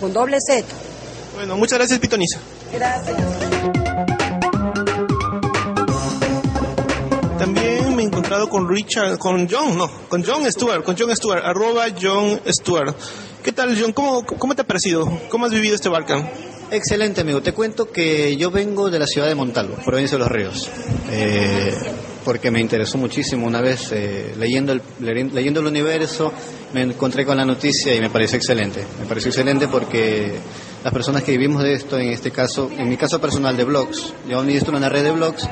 con 0.00 0.12
doble 0.12 0.38
Z. 0.40 0.64
Bueno, 1.34 1.56
muchas 1.56 1.78
gracias, 1.78 1.98
Pitoniza. 1.98 2.38
Gracias. 2.72 3.16
También 7.38 7.94
me 7.94 8.02
encontré 8.02 8.14
encontrado 8.24 8.48
con 8.48 8.68
Richard, 8.68 9.18
con 9.18 9.46
John, 9.50 9.76
no, 9.76 9.90
con 10.08 10.24
John 10.24 10.50
Stewart, 10.50 10.82
con 10.82 10.96
John 10.98 11.14
Stewart, 11.14 11.44
arroba 11.44 11.84
John 12.00 12.40
Stewart. 12.46 12.96
¿Qué 13.42 13.52
tal, 13.52 13.78
John? 13.78 13.92
¿Cómo, 13.92 14.24
cómo 14.24 14.54
te 14.54 14.62
ha 14.62 14.66
parecido? 14.66 15.20
¿Cómo 15.28 15.44
has 15.44 15.52
vivido 15.52 15.74
este 15.74 15.90
Barcamp? 15.90 16.26
Excelente, 16.70 17.20
amigo. 17.20 17.40
Te 17.42 17.52
cuento 17.52 17.90
que 17.90 18.36
yo 18.36 18.50
vengo 18.50 18.90
de 18.90 18.98
la 18.98 19.06
ciudad 19.06 19.28
de 19.28 19.34
Montalvo, 19.34 19.76
provincia 19.84 20.16
de 20.16 20.24
Los 20.24 20.32
Ríos. 20.32 20.70
Eh, 21.10 21.72
porque 22.24 22.50
me 22.50 22.60
interesó 22.60 22.98
muchísimo. 22.98 23.46
Una 23.46 23.60
vez 23.60 23.92
eh, 23.92 24.34
leyendo, 24.38 24.72
el, 24.72 24.82
leyendo 25.00 25.60
el 25.60 25.66
universo, 25.66 26.32
me 26.72 26.82
encontré 26.82 27.24
con 27.24 27.36
la 27.36 27.44
noticia 27.44 27.94
y 27.94 28.00
me 28.00 28.10
pareció 28.10 28.36
excelente. 28.36 28.84
Me 29.00 29.06
pareció 29.06 29.28
excelente 29.28 29.68
porque 29.68 30.32
las 30.82 30.92
personas 30.92 31.22
que 31.22 31.32
vivimos 31.32 31.62
de 31.62 31.74
esto, 31.74 31.98
en 31.98 32.08
este 32.08 32.30
caso, 32.30 32.70
en 32.76 32.88
mi 32.88 32.96
caso 32.96 33.20
personal 33.20 33.56
de 33.56 33.64
blogs, 33.64 34.14
yo 34.28 34.40
administro 34.40 34.76
una 34.76 34.88
red 34.88 35.04
de 35.04 35.12
blogs 35.12 35.48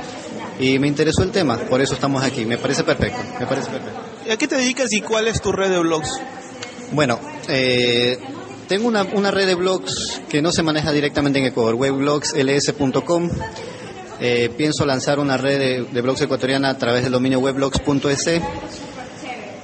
y 0.59 0.79
me 0.79 0.89
interesó 0.89 1.23
el 1.23 1.31
tema, 1.31 1.59
por 1.59 1.81
eso 1.81 1.95
estamos 1.95 2.23
aquí. 2.23 2.45
Me 2.45 2.59
parece 2.59 2.85
perfecto, 2.85 3.21
me 3.39 3.47
parece 3.47 3.71
perfecto. 3.71 4.01
¿A 4.31 4.37
qué 4.37 4.49
te 4.49 4.57
dedicas 4.57 4.93
y 4.93 5.01
cuál 5.01 5.29
es 5.29 5.41
tu 5.41 5.53
red 5.53 5.71
de 5.71 5.79
blogs? 5.79 6.21
Bueno, 6.93 7.19
eh, 7.49 8.19
tengo 8.73 8.89
una, 8.89 9.03
una, 9.03 9.31
red 9.31 9.47
de 9.47 9.55
blogs 9.55 10.23
que 10.31 10.41
no 10.41 10.51
se 10.51 10.63
maneja 10.63 10.93
directamente 10.93 11.39
en 11.39 11.45
Ecuador, 11.45 11.75
webblogsls.com. 11.75 13.29
Eh, 14.19 14.51
pienso 14.57 14.87
lanzar 14.87 15.19
una 15.19 15.37
red 15.37 15.85
de, 15.93 16.01
blogs 16.01 16.23
ecuatoriana 16.23 16.71
a 16.71 16.79
través 16.79 17.03
del 17.03 17.13
dominio 17.13 17.39
webblogs.es. 17.41 18.41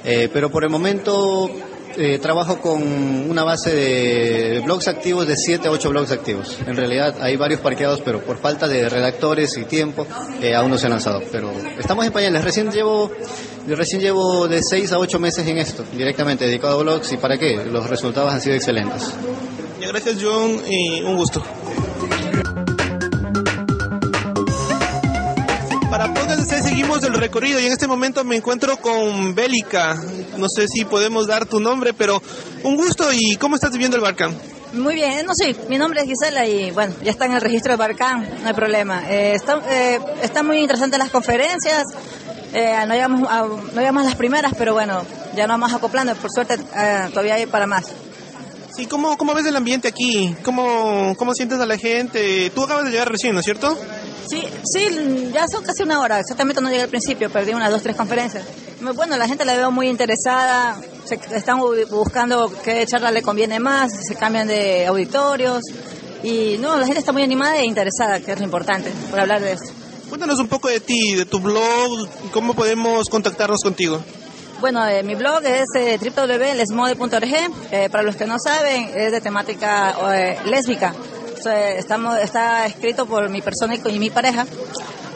Eh, 0.04 0.28
pero 0.30 0.50
por 0.50 0.62
el 0.62 0.68
momento 0.68 1.50
eh, 1.96 2.18
trabajo 2.18 2.60
con 2.60 2.82
una 2.82 3.44
base 3.44 3.74
de 3.74 4.60
blogs 4.62 4.88
activos 4.88 5.26
de 5.26 5.36
7 5.36 5.68
a 5.68 5.70
8 5.70 5.88
blogs 5.88 6.12
activos. 6.12 6.58
En 6.66 6.76
realidad 6.76 7.16
hay 7.22 7.38
varios 7.38 7.60
parqueados, 7.60 8.02
pero 8.04 8.20
por 8.20 8.36
falta 8.36 8.68
de 8.68 8.90
redactores 8.90 9.56
y 9.56 9.64
tiempo 9.64 10.06
aún 10.54 10.70
no 10.70 10.76
se 10.76 10.84
han 10.84 10.92
lanzado. 10.92 11.22
Pero 11.32 11.50
estamos 11.78 12.04
en 12.04 12.12
pañales. 12.12 12.44
Recién 12.44 12.70
llevo, 12.70 13.10
recién 13.74 14.00
llevo 14.00 14.48
de 14.48 14.60
6 14.62 14.92
a 14.92 14.98
8 14.98 15.18
meses 15.18 15.46
en 15.46 15.58
esto, 15.58 15.84
directamente 15.92 16.46
dedicado 16.46 16.78
a 16.78 16.82
blogs. 16.82 17.12
¿Y 17.12 17.16
para 17.16 17.36
qué? 17.38 17.64
Los 17.64 17.88
resultados 17.88 18.32
han 18.32 18.40
sido 18.40 18.56
excelentes. 18.56 19.12
Gracias 19.80 20.16
John 20.20 20.60
y 20.68 21.00
un 21.02 21.16
gusto. 21.16 21.42
Para 25.90 26.12
Podcast 26.12 26.50
seguimos 26.62 27.02
el 27.02 27.14
recorrido 27.14 27.58
y 27.60 27.66
en 27.66 27.72
este 27.72 27.86
momento 27.86 28.22
me 28.24 28.36
encuentro 28.36 28.76
con 28.76 29.34
Bélica. 29.34 29.96
No 30.36 30.46
sé 30.48 30.66
si 30.68 30.84
podemos 30.84 31.26
dar 31.26 31.46
tu 31.46 31.60
nombre, 31.60 31.94
pero 31.94 32.22
un 32.62 32.76
gusto 32.76 33.12
y 33.12 33.36
¿cómo 33.36 33.54
estás 33.54 33.72
viviendo 33.72 33.96
el 33.96 34.02
Barcam? 34.02 34.34
Muy 34.74 34.94
bien, 34.94 35.24
no 35.24 35.32
sé, 35.34 35.56
mi 35.70 35.78
nombre 35.78 36.00
es 36.02 36.06
Gisela 36.06 36.46
y 36.46 36.70
bueno, 36.72 36.94
ya 37.02 37.10
está 37.10 37.24
en 37.24 37.32
el 37.32 37.40
registro 37.40 37.72
de 37.72 37.78
Barcam, 37.78 38.26
no 38.42 38.48
hay 38.48 38.52
problema. 38.52 39.02
Eh, 39.10 39.32
está, 39.34 39.62
eh, 39.66 39.98
están 40.22 40.46
muy 40.46 40.58
interesantes 40.58 40.98
las 40.98 41.10
conferencias, 41.10 41.84
eh, 42.52 42.84
no, 42.86 42.94
llegamos 42.94 43.28
a, 43.30 43.42
no 43.42 43.80
llegamos 43.80 44.04
las 44.04 44.14
primeras, 44.14 44.52
pero 44.56 44.72
bueno, 44.72 45.02
ya 45.34 45.46
nos 45.46 45.58
vamos 45.58 45.72
acoplando, 45.72 46.14
por 46.16 46.30
suerte 46.30 46.54
eh, 46.54 47.08
todavía 47.10 47.34
hay 47.34 47.46
para 47.46 47.66
más. 47.66 47.86
Sí, 48.74 48.86
¿cómo, 48.86 49.16
¿cómo 49.16 49.34
ves 49.34 49.46
el 49.46 49.56
ambiente 49.56 49.88
aquí? 49.88 50.36
¿Cómo, 50.44 51.14
¿Cómo 51.16 51.34
sientes 51.34 51.58
a 51.58 51.66
la 51.66 51.76
gente? 51.76 52.50
Tú 52.54 52.62
acabas 52.62 52.84
de 52.84 52.90
llegar 52.90 53.10
recién, 53.10 53.34
¿no 53.34 53.40
es 53.40 53.44
cierto? 53.44 53.76
Sí, 54.28 54.42
sí, 54.64 55.30
ya 55.32 55.48
son 55.48 55.64
casi 55.64 55.82
una 55.82 56.00
hora. 56.00 56.20
Exactamente 56.20 56.60
no 56.60 56.68
llegué 56.68 56.82
al 56.82 56.88
principio, 56.88 57.30
perdí 57.30 57.54
unas 57.54 57.70
dos, 57.70 57.82
tres 57.82 57.96
conferencias. 57.96 58.44
Bueno, 58.94 59.16
la 59.16 59.26
gente 59.26 59.44
la 59.44 59.56
veo 59.56 59.70
muy 59.70 59.88
interesada, 59.88 60.78
se, 61.04 61.18
están 61.34 61.58
buscando 61.90 62.52
qué 62.62 62.86
charla 62.86 63.10
le 63.10 63.22
conviene 63.22 63.58
más, 63.58 63.90
se 64.06 64.14
cambian 64.14 64.46
de 64.46 64.86
auditorios. 64.86 65.62
Y 66.22 66.56
no, 66.58 66.76
la 66.78 66.84
gente 66.84 67.00
está 67.00 67.12
muy 67.12 67.22
animada 67.22 67.56
e 67.56 67.64
interesada, 67.64 68.20
que 68.20 68.32
es 68.32 68.38
lo 68.38 68.44
importante, 68.44 68.90
por 69.10 69.18
hablar 69.18 69.40
de 69.40 69.52
eso. 69.52 69.72
Cuéntanos 70.08 70.38
un 70.38 70.48
poco 70.48 70.68
de 70.68 70.80
ti, 70.80 71.14
de 71.14 71.24
tu 71.26 71.38
blog, 71.40 72.08
cómo 72.32 72.54
podemos 72.54 73.08
contactarnos 73.08 73.60
contigo. 73.62 74.02
Bueno, 74.60 74.84
eh, 74.86 75.02
mi 75.02 75.14
blog 75.14 75.44
es 75.44 75.66
eh, 75.76 75.98
www.lesmode.org. 76.00 77.34
Eh, 77.70 77.88
para 77.90 78.02
los 78.02 78.16
que 78.16 78.26
no 78.26 78.38
saben, 78.38 78.90
es 78.94 79.12
de 79.12 79.20
temática 79.20 79.94
eh, 80.14 80.38
lésbica. 80.46 80.94
Estamos, 81.76 82.18
está 82.18 82.66
escrito 82.66 83.06
por 83.06 83.28
mi 83.30 83.40
persona 83.40 83.76
y 83.76 83.98
mi 83.98 84.10
pareja. 84.10 84.46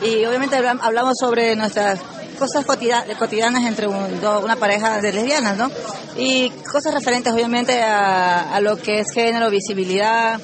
Y 0.03 0.25
obviamente 0.25 0.57
hablamos 0.57 1.15
sobre 1.19 1.57
nuestras 1.57 2.01
cosas 2.39 2.65
cotidianas 2.65 3.65
entre 3.67 3.87
una 3.87 4.57
pareja 4.57 5.01
de 5.01 5.13
lesbianas, 5.13 5.57
¿no? 5.57 5.71
Y 6.17 6.51
cosas 6.51 6.93
referentes 6.95 7.33
obviamente 7.33 7.81
a, 7.83 8.59
lo 8.61 8.77
que 8.77 9.01
es 9.01 9.13
género, 9.13 9.51
visibilidad, 9.51 10.41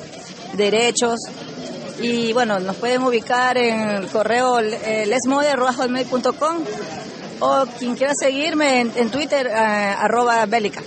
derechos. 0.55 1.19
Y 2.01 2.33
bueno, 2.33 2.59
nos 2.61 2.77
pueden 2.77 3.03
ubicar 3.03 3.59
en 3.59 3.81
el 3.81 4.07
correo 4.09 4.61
eh, 4.61 5.07
lesmode.com 5.07 6.57
o 7.41 7.65
quien 7.79 7.97
quiera 7.97 8.13
seguirme 8.19 8.81
en, 8.81 9.11
Twitter, 9.11 9.47
eh, 9.47 9.53
arroba 9.53 10.47
bélica. 10.47 10.83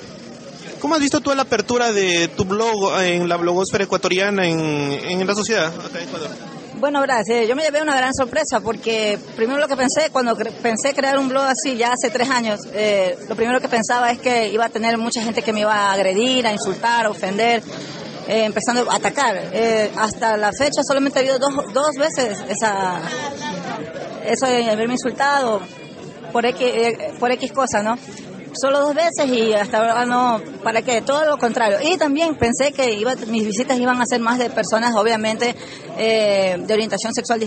¿Cómo 0.80 0.96
has 0.96 1.02
visto 1.02 1.22
tú 1.22 1.34
la 1.36 1.44
apertura 1.44 1.92
de 1.92 2.28
tu 2.30 2.46
blog 2.46 3.00
en 3.02 3.30
la 3.30 3.38
blogosfera 3.38 3.84
ecuatoriana 3.84 4.48
en, 4.48 4.60
en 4.60 5.28
la 5.28 5.36
sociedad 5.36 5.68
acá 5.68 6.00
en 6.00 6.08
Ecuador? 6.08 6.30
Bueno, 6.82 7.00
gracias. 7.02 7.48
Yo 7.48 7.56
me 7.56 7.62
llevé 7.62 7.84
una 7.84 7.96
gran 7.96 8.12
sorpresa 8.12 8.60
porque 8.60 9.20
primero 9.36 9.60
lo 9.60 9.68
que 9.68 9.78
pensé, 9.78 10.10
cuando 10.12 10.36
pensé 10.36 10.96
crear 10.96 11.20
un 11.20 11.30
blog 11.30 11.44
así 11.44 11.78
ya 11.78 11.92
hace 11.92 12.10
tres 12.10 12.28
años, 12.28 12.60
eh, 12.74 13.20
lo 13.30 13.36
primero 13.36 13.62
que 13.62 13.68
pensaba 13.68 14.10
es 14.10 14.18
que 14.18 14.48
iba 14.48 14.66
a 14.66 14.70
tener 14.70 14.98
mucha 14.98 15.22
gente 15.22 15.44
que 15.44 15.54
me 15.54 15.60
iba 15.60 15.76
a 15.76 15.94
agredir, 15.94 16.48
a 16.48 16.52
insultar, 16.52 17.06
a 17.06 17.12
ofender, 17.12 17.62
eh, 18.28 18.46
empezando 18.46 18.90
a 18.90 18.96
atacar. 18.96 19.38
Eh, 19.54 19.92
hasta 19.98 20.38
la 20.38 20.52
fecha 20.52 20.82
solamente 20.84 21.20
ha 21.20 21.22
habido 21.22 21.40
dos, 21.40 21.74
dos 21.74 21.92
veces 21.98 22.40
esa, 22.48 23.00
eso 24.26 24.46
de 24.46 24.70
haberme 24.70 24.94
insultado 24.94 25.62
por 26.32 26.46
X, 26.46 26.66
por 27.20 27.32
X 27.32 27.52
cosas, 27.52 27.84
¿no? 27.84 27.98
solo 28.54 28.82
dos 28.82 28.94
veces 28.94 29.28
y 29.28 29.54
hasta 29.54 29.78
ahora 29.78 30.06
no, 30.06 30.42
¿para 30.64 30.82
qué? 30.82 31.02
Todo 31.02 31.26
lo 31.26 31.38
contrario. 31.38 31.78
Y 31.84 31.98
también 31.98 32.36
pensé 32.36 32.72
que 32.72 32.94
iba, 32.94 33.16
mis 33.28 33.46
visitas 33.46 33.80
iban 33.80 34.02
a 34.02 34.06
ser 34.06 34.20
más 34.20 34.40
de 34.40 34.50
personas, 34.50 34.96
obviamente, 34.96 35.56
eh, 35.98 36.58
de 36.60 36.74
orientación 36.74 37.14
sexual 37.14 37.42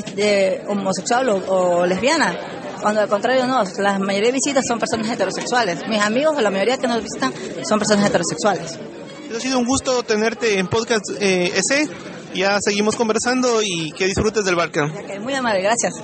homosexual 0.69 1.29
o, 1.29 1.87
lesbiana. 1.87 2.37
Cuando 2.81 3.01
al 3.01 3.09
contrario 3.09 3.47
no, 3.47 3.63
la 3.79 3.99
mayoría 3.99 4.29
de 4.29 4.35
visitas 4.35 4.65
son 4.67 4.79
personas 4.79 5.09
heterosexuales. 5.11 5.87
Mis 5.89 6.01
amigos, 6.01 6.41
la 6.43 6.51
mayoría 6.51 6.77
que 6.77 6.87
nos 6.87 7.03
visitan, 7.03 7.33
son 7.67 7.79
personas 7.79 8.07
heterosexuales. 8.07 8.79
Ha 9.35 9.41
sido 9.41 9.59
un 9.59 9.67
gusto 9.67 10.05
tenerte 10.05 10.61
en 10.61 10.69
Podcast 10.69 11.05
eh, 11.21 11.51
S. 11.57 11.89
Ya 12.35 12.59
seguimos 12.61 12.95
conversando 12.95 13.63
y 13.63 13.91
que 13.91 14.07
disfrutes 14.07 14.45
del 14.45 14.55
barco. 14.55 14.87
muy 15.21 15.35
amable, 15.35 15.61
gracias. 15.61 15.95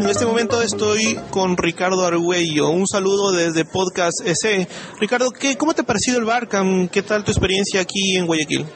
En 0.00 0.08
este 0.08 0.24
momento 0.24 0.62
estoy 0.62 1.18
con 1.30 1.56
Ricardo 1.56 2.06
Argüello. 2.06 2.70
Un 2.70 2.86
saludo 2.86 3.32
desde 3.32 3.64
Podcast 3.64 4.20
S. 4.24 4.68
Ricardo, 5.00 5.32
¿qué, 5.32 5.56
¿cómo 5.56 5.74
te 5.74 5.80
ha 5.80 5.84
parecido 5.84 6.18
el 6.18 6.24
Barcam? 6.24 6.88
¿Qué 6.88 7.02
tal 7.02 7.24
tu 7.24 7.32
experiencia 7.32 7.80
aquí 7.80 8.16
en 8.16 8.26
Guayaquil? 8.26 8.66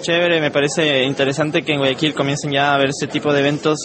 Chévere, 0.00 0.40
me 0.40 0.50
parece 0.50 1.04
interesante 1.04 1.62
que 1.62 1.72
en 1.72 1.78
Guayaquil 1.78 2.14
comiencen 2.14 2.52
ya 2.52 2.74
a 2.74 2.78
ver 2.78 2.88
este 2.88 3.06
tipo 3.06 3.32
de 3.32 3.40
eventos 3.40 3.78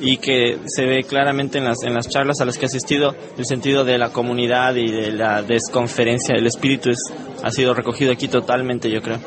y 0.00 0.18
que 0.18 0.58
se 0.66 0.84
ve 0.84 1.02
claramente 1.04 1.58
en 1.58 1.64
las, 1.64 1.82
en 1.82 1.94
las 1.94 2.08
charlas 2.08 2.40
a 2.40 2.44
las 2.44 2.58
que 2.58 2.66
he 2.66 2.68
asistido 2.68 3.14
el 3.38 3.46
sentido 3.46 3.84
de 3.84 3.96
la 3.96 4.10
comunidad 4.10 4.74
y 4.74 4.90
de 4.90 5.12
la 5.12 5.42
desconferencia, 5.42 6.34
el 6.36 6.46
espíritu 6.46 6.90
es, 6.90 6.98
ha 7.42 7.50
sido 7.50 7.72
recogido 7.72 8.12
aquí 8.12 8.28
totalmente, 8.28 8.90
yo 8.90 9.00
creo. 9.00 9.18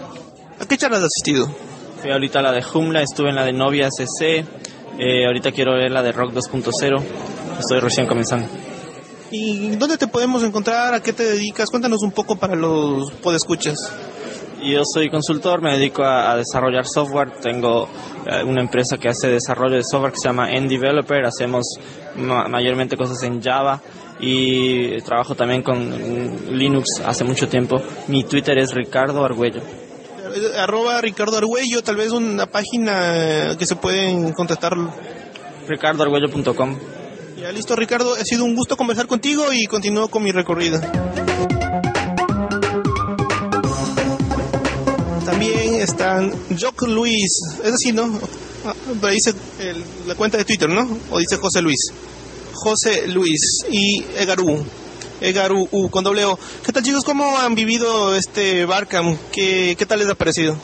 ¿A 0.59 0.65
qué 0.67 0.77
charlas 0.77 0.99
has 0.99 1.07
asistido? 1.07 1.47
Fui 2.01 2.11
ahorita 2.11 2.39
a 2.39 2.43
la 2.43 2.51
de 2.51 2.61
Jumla, 2.61 3.01
estuve 3.01 3.29
en 3.29 3.35
la 3.35 3.45
de 3.45 3.53
Novia 3.53 3.89
CC, 3.89 4.45
eh, 4.99 5.25
ahorita 5.25 5.51
quiero 5.51 5.73
ver 5.73 5.91
la 5.91 6.03
de 6.03 6.11
Rock 6.11 6.33
2.0. 6.33 7.01
Estoy 7.59 7.79
recién 7.79 8.05
comenzando. 8.05 8.47
¿Y 9.31 9.75
dónde 9.75 9.97
te 9.97 10.07
podemos 10.07 10.43
encontrar? 10.43 10.93
¿A 10.93 11.01
qué 11.01 11.11
te 11.11 11.23
dedicas? 11.23 11.69
Cuéntanos 11.69 12.03
un 12.03 12.11
poco 12.11 12.35
para 12.35 12.55
los 12.55 13.11
podescuchas. 13.13 13.75
Yo 14.65 14.81
soy 14.83 15.11
consultor, 15.11 15.61
me 15.61 15.73
dedico 15.73 16.03
a, 16.03 16.35
desarrollar 16.35 16.87
software. 16.87 17.29
Tengo 17.39 17.87
eh, 18.25 18.43
una 18.43 18.61
empresa 18.61 18.97
que 18.97 19.09
hace 19.09 19.27
desarrollo 19.27 19.75
de 19.75 19.83
software 19.83 20.11
que 20.11 20.17
se 20.17 20.27
llama 20.27 20.51
N-Developer. 20.51 21.23
Hacemos 21.23 21.65
mayormente 22.15 22.97
cosas 22.97 23.21
en 23.23 23.41
Java 23.41 23.79
y 24.19 24.99
trabajo 25.03 25.35
también 25.35 25.61
con 25.61 26.57
Linux 26.57 26.99
hace 27.05 27.23
mucho 27.23 27.47
tiempo. 27.47 27.79
Mi 28.07 28.23
Twitter 28.23 28.57
es 28.57 28.73
Ricardo 28.73 29.23
Argüello. 29.23 29.61
Eh, 29.61 30.57
arroba 30.57 30.99
Ricardo 30.99 31.37
Argüello, 31.37 31.83
tal 31.83 31.97
vez 31.97 32.11
una 32.11 32.47
página 32.47 33.55
que 33.59 33.67
se 33.67 33.75
pueden 33.75 34.31
contactar. 34.33 34.73
ricardoargüello.com. 35.67 36.75
Ya 37.39 37.51
listo, 37.51 37.75
Ricardo, 37.75 38.15
ha 38.15 38.23
sido 38.23 38.45
un 38.45 38.55
gusto 38.55 38.77
conversar 38.77 39.05
contigo 39.05 39.53
y 39.53 39.67
continúo 39.67 40.07
con 40.07 40.23
mi 40.23 40.31
recorrido. 40.31 40.81
Están 45.85 46.33
Jock 46.59 46.83
Luis, 46.87 47.39
es 47.63 47.73
así, 47.73 47.91
¿no? 47.91 48.19
Ah, 48.65 48.73
dice 49.09 49.33
la 50.07 50.15
cuenta 50.15 50.37
de 50.37 50.45
Twitter, 50.45 50.67
¿no? 50.67 50.87
O 51.11 51.19
dice 51.19 51.37
José 51.37 51.61
Luis. 51.61 51.79
José 52.53 53.07
Luis 53.07 53.63
y 53.69 54.03
Egarú. 54.17 54.65
Egaru 55.21 55.67
U 55.71 55.89
con 55.89 56.03
doble 56.03 56.25
O. 56.25 56.37
¿Qué 56.65 56.71
tal 56.71 56.83
chicos? 56.83 57.03
¿Cómo 57.03 57.37
han 57.37 57.55
vivido 57.55 58.15
este 58.15 58.65
Barcam? 58.65 59.17
¿Qué, 59.31 59.75
qué 59.77 59.85
tal 59.85 59.99
les 59.99 60.09
ha 60.09 60.15
parecido? 60.15 60.57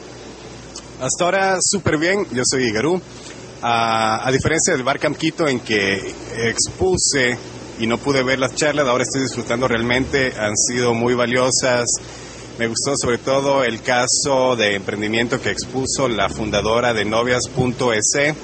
Hasta 1.00 1.24
ahora 1.24 1.58
súper 1.62 1.98
bien, 1.98 2.28
yo 2.32 2.44
soy 2.46 2.68
Egaru 2.68 3.01
a, 3.62 4.28
a 4.28 4.32
diferencia 4.32 4.74
del 4.74 4.84
Barcamp 4.84 5.18
Quito 5.18 5.48
en 5.48 5.60
que 5.60 6.13
expuse 6.38 7.38
y 7.80 7.88
no 7.88 7.98
pude 7.98 8.24
ver 8.24 8.40
las 8.40 8.54
charlas, 8.56 8.88
ahora 8.88 9.04
estoy 9.04 9.22
disfrutando 9.22 9.68
realmente, 9.68 10.34
han 10.38 10.56
sido 10.56 10.94
muy 10.94 11.13
valiosas. 11.16 11.88
Me 12.62 12.68
gustó 12.68 12.96
sobre 12.96 13.18
todo 13.18 13.63
el 13.63 13.82
caso 13.82 14.56
de 14.56 14.75
emprendimiento 14.75 15.41
que 15.41 15.50
expuso 15.50 16.08
la 16.08 16.30
fundadora 16.30 16.94
de 16.94 17.06
novias.es. 17.06 18.36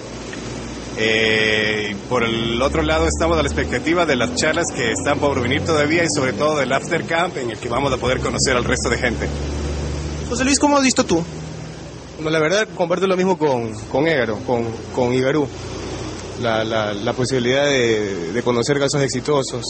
Eh, 0.97 1.95
por 2.09 2.23
el 2.23 2.59
otro 2.59 2.81
lado 2.81 3.05
estamos 3.05 3.37
a 3.37 3.43
la 3.43 3.47
expectativa 3.47 4.07
de 4.07 4.15
las 4.15 4.33
charlas 4.33 4.71
que 4.75 4.91
están 4.91 5.19
por 5.19 5.39
venir 5.39 5.61
todavía 5.63 6.03
y 6.03 6.07
sobre 6.09 6.33
todo 6.33 6.57
del 6.57 6.73
After 6.73 7.05
Camp 7.05 7.37
en 7.37 7.51
el 7.51 7.59
que 7.59 7.69
vamos 7.69 7.93
a 7.93 7.97
poder 7.97 8.19
conocer 8.19 8.57
al 8.57 8.63
resto 8.63 8.89
de 8.89 8.97
gente. 8.97 9.27
José 10.27 10.45
Luis, 10.45 10.57
¿cómo 10.57 10.77
has 10.77 10.83
visto 10.83 11.05
tú? 11.05 11.23
No, 12.19 12.31
la 12.31 12.39
verdad 12.39 12.67
comparto 12.75 13.05
lo 13.05 13.17
mismo 13.17 13.37
con, 13.37 13.71
con 13.91 14.07
Egaro, 14.07 14.39
con, 14.47 14.65
con 14.95 15.13
Igarú. 15.13 15.47
La, 16.41 16.63
la, 16.63 16.91
la 16.91 17.13
posibilidad 17.13 17.65
de, 17.65 18.31
de, 18.33 18.41
conocer 18.41 18.79
casos 18.79 18.99
exitosos, 19.03 19.63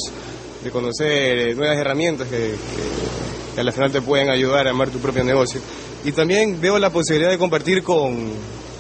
de 0.64 0.72
conocer 0.72 1.54
nuevas 1.58 1.78
herramientas 1.78 2.30
que, 2.30 2.38
que, 2.38 3.47
que, 3.58 3.62
a 3.62 3.64
la 3.64 3.72
final 3.72 3.92
te 3.92 4.02
pueden 4.02 4.30
ayudar 4.30 4.68
a 4.68 4.70
armar 4.70 4.90
tu 4.90 5.00
propio 5.00 5.24
negocio. 5.24 5.60
Y 6.06 6.12
también 6.12 6.62
veo 6.62 6.78
la 6.78 6.92
posibilidad 6.92 7.32
de 7.32 7.40
compartir 7.40 7.82
con, 7.82 8.30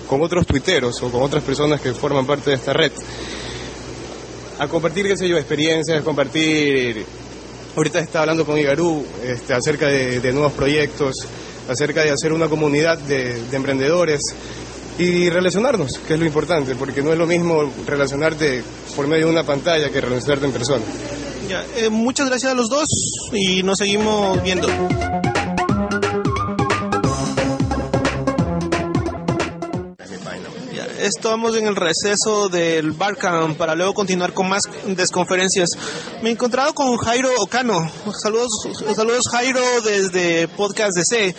con 0.07 0.21
otros 0.21 0.45
tuiteros 0.45 1.01
o 1.01 1.11
con 1.11 1.23
otras 1.23 1.41
personas 1.41 1.81
que 1.81 1.93
forman 1.93 2.27
parte 2.27 2.51
de 2.51 2.57
esta 2.57 2.73
red. 2.73 2.91
A 4.59 4.67
compartir, 4.67 5.07
qué 5.07 5.17
sé 5.17 5.27
yo, 5.27 5.37
experiencias, 5.37 6.03
compartir... 6.03 7.03
Ahorita 7.75 7.99
estaba 7.99 8.23
hablando 8.23 8.45
con 8.45 8.57
Igarú 8.57 9.05
este, 9.23 9.53
acerca 9.53 9.87
de, 9.87 10.31
nuevos 10.31 10.53
proyectos, 10.53 11.15
acerca 11.67 12.03
de 12.03 12.11
hacer 12.11 12.33
una 12.33 12.47
comunidad 12.47 12.97
de, 12.97 13.39
emprendedores 13.51 14.21
y 14.97 15.29
relacionarnos, 15.29 15.99
que 16.07 16.13
es 16.15 16.19
lo 16.19 16.25
importante, 16.25 16.75
porque 16.75 17.03
no 17.03 17.11
es 17.11 17.19
lo 17.19 17.27
mismo 17.27 17.71
relacionarte 17.85 18.63
por 18.95 19.07
medio 19.07 19.27
de 19.27 19.31
una 19.31 19.43
pantalla 19.43 19.89
que 19.89 20.01
relacionarte 20.01 20.45
en 20.47 20.51
persona. 20.51 20.83
Eh, 21.49 21.89
muchas 21.89 22.27
gracias 22.27 22.51
a 22.51 22.55
los 22.55 22.69
dos 22.69 22.89
y 23.31 23.63
nos 23.63 23.77
seguimos 23.77 24.43
viendo. 24.43 24.67
Estamos 30.99 31.55
en 31.55 31.67
el 31.67 31.75
receso 31.77 32.49
del 32.49 32.91
Barcamp 32.91 33.57
para 33.57 33.75
luego 33.75 33.93
continuar 33.93 34.33
con 34.33 34.49
más 34.49 34.63
desconferencias. 34.87 35.69
Me 36.21 36.29
he 36.29 36.31
encontrado 36.33 36.73
con 36.73 36.97
Jairo 36.97 37.29
Ocano. 37.39 37.89
Saludos, 38.21 38.49
saludos 38.93 39.29
Jairo 39.31 39.61
desde 39.85 40.49
Podcast 40.49 40.97
DC. 40.97 41.33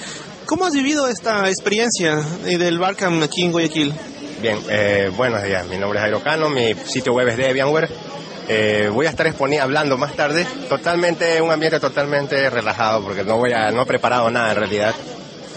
¿Cómo 0.46 0.64
has 0.64 0.72
vivido 0.72 1.06
esta 1.06 1.46
experiencia 1.50 2.16
del 2.44 2.78
Barcamp 2.78 3.22
aquí 3.22 3.42
en 3.42 3.52
Guayaquil? 3.52 3.92
Bien, 4.40 4.58
eh, 4.70 5.10
buenos 5.14 5.42
días. 5.42 5.66
Mi 5.66 5.76
nombre 5.76 5.98
es 5.98 6.02
Jairo 6.02 6.22
Cano, 6.22 6.48
mi 6.48 6.72
sitio 6.86 7.12
web 7.12 7.28
es 7.28 7.36
Debianware. 7.36 8.07
Eh, 8.48 8.88
voy 8.92 9.06
a 9.06 9.10
estar 9.10 9.30
hablando 9.60 9.98
más 9.98 10.14
tarde, 10.14 10.46
totalmente, 10.68 11.40
un 11.42 11.50
ambiente 11.50 11.78
totalmente 11.78 12.48
relajado, 12.48 13.04
porque 13.04 13.22
no 13.22 13.36
voy 13.36 13.52
a, 13.52 13.70
no 13.70 13.82
he 13.82 13.86
preparado 13.86 14.30
nada 14.30 14.52
en 14.52 14.56
realidad. 14.56 14.94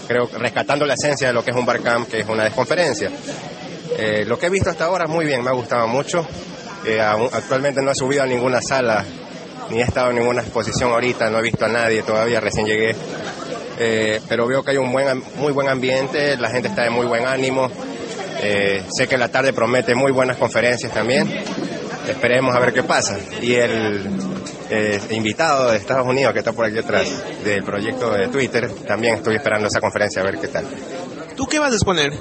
Creo 0.06 0.28
rescatando 0.38 0.84
la 0.84 0.94
esencia 0.94 1.28
de 1.28 1.32
lo 1.32 1.42
que 1.42 1.52
es 1.52 1.56
un 1.56 1.64
Barcamp, 1.64 2.08
que 2.08 2.20
es 2.20 2.28
una 2.28 2.44
desconferencia. 2.44 3.10
Eh, 3.98 4.24
lo 4.26 4.38
que 4.38 4.46
he 4.46 4.50
visto 4.50 4.70
hasta 4.70 4.84
ahora 4.84 5.06
muy 5.06 5.24
bien, 5.24 5.42
me 5.42 5.50
ha 5.50 5.54
gustado 5.54 5.88
mucho. 5.88 6.26
Eh, 6.84 7.00
actualmente 7.00 7.80
no 7.80 7.92
he 7.92 7.94
subido 7.94 8.24
a 8.24 8.26
ninguna 8.26 8.60
sala, 8.60 9.04
ni 9.70 9.80
he 9.80 9.84
estado 9.84 10.10
en 10.10 10.16
ninguna 10.16 10.42
exposición 10.42 10.90
ahorita, 10.90 11.30
no 11.30 11.38
he 11.38 11.42
visto 11.42 11.64
a 11.64 11.68
nadie 11.68 12.02
todavía, 12.02 12.40
recién 12.40 12.66
llegué. 12.66 12.94
Eh, 13.78 14.20
pero 14.28 14.46
veo 14.46 14.62
que 14.62 14.72
hay 14.72 14.76
un 14.76 14.92
buen, 14.92 15.22
muy 15.36 15.52
buen 15.52 15.68
ambiente, 15.68 16.36
la 16.36 16.50
gente 16.50 16.68
está 16.68 16.82
de 16.82 16.90
muy 16.90 17.06
buen 17.06 17.26
ánimo. 17.26 17.70
Eh, 18.42 18.82
sé 18.90 19.06
que 19.06 19.16
la 19.16 19.28
tarde 19.28 19.52
promete 19.52 19.94
muy 19.94 20.12
buenas 20.12 20.36
conferencias 20.36 20.92
también. 20.92 21.28
Esperemos 22.08 22.54
a 22.54 22.60
ver 22.60 22.72
qué 22.72 22.82
pasa. 22.82 23.18
Y 23.40 23.54
el 23.54 24.10
eh, 24.70 25.00
invitado 25.10 25.70
de 25.70 25.78
Estados 25.78 26.06
Unidos 26.06 26.32
que 26.32 26.40
está 26.40 26.52
por 26.52 26.66
aquí 26.66 26.78
atrás 26.78 27.06
del 27.44 27.62
proyecto 27.62 28.10
de 28.10 28.28
Twitter, 28.28 28.70
también 28.86 29.16
estoy 29.16 29.36
esperando 29.36 29.68
esa 29.68 29.80
conferencia 29.80 30.22
a 30.22 30.24
ver 30.24 30.38
qué 30.38 30.48
tal. 30.48 30.64
¿Tú 31.36 31.46
qué 31.46 31.58
vas 31.58 31.72
a 31.72 31.74
exponer? 31.74 32.12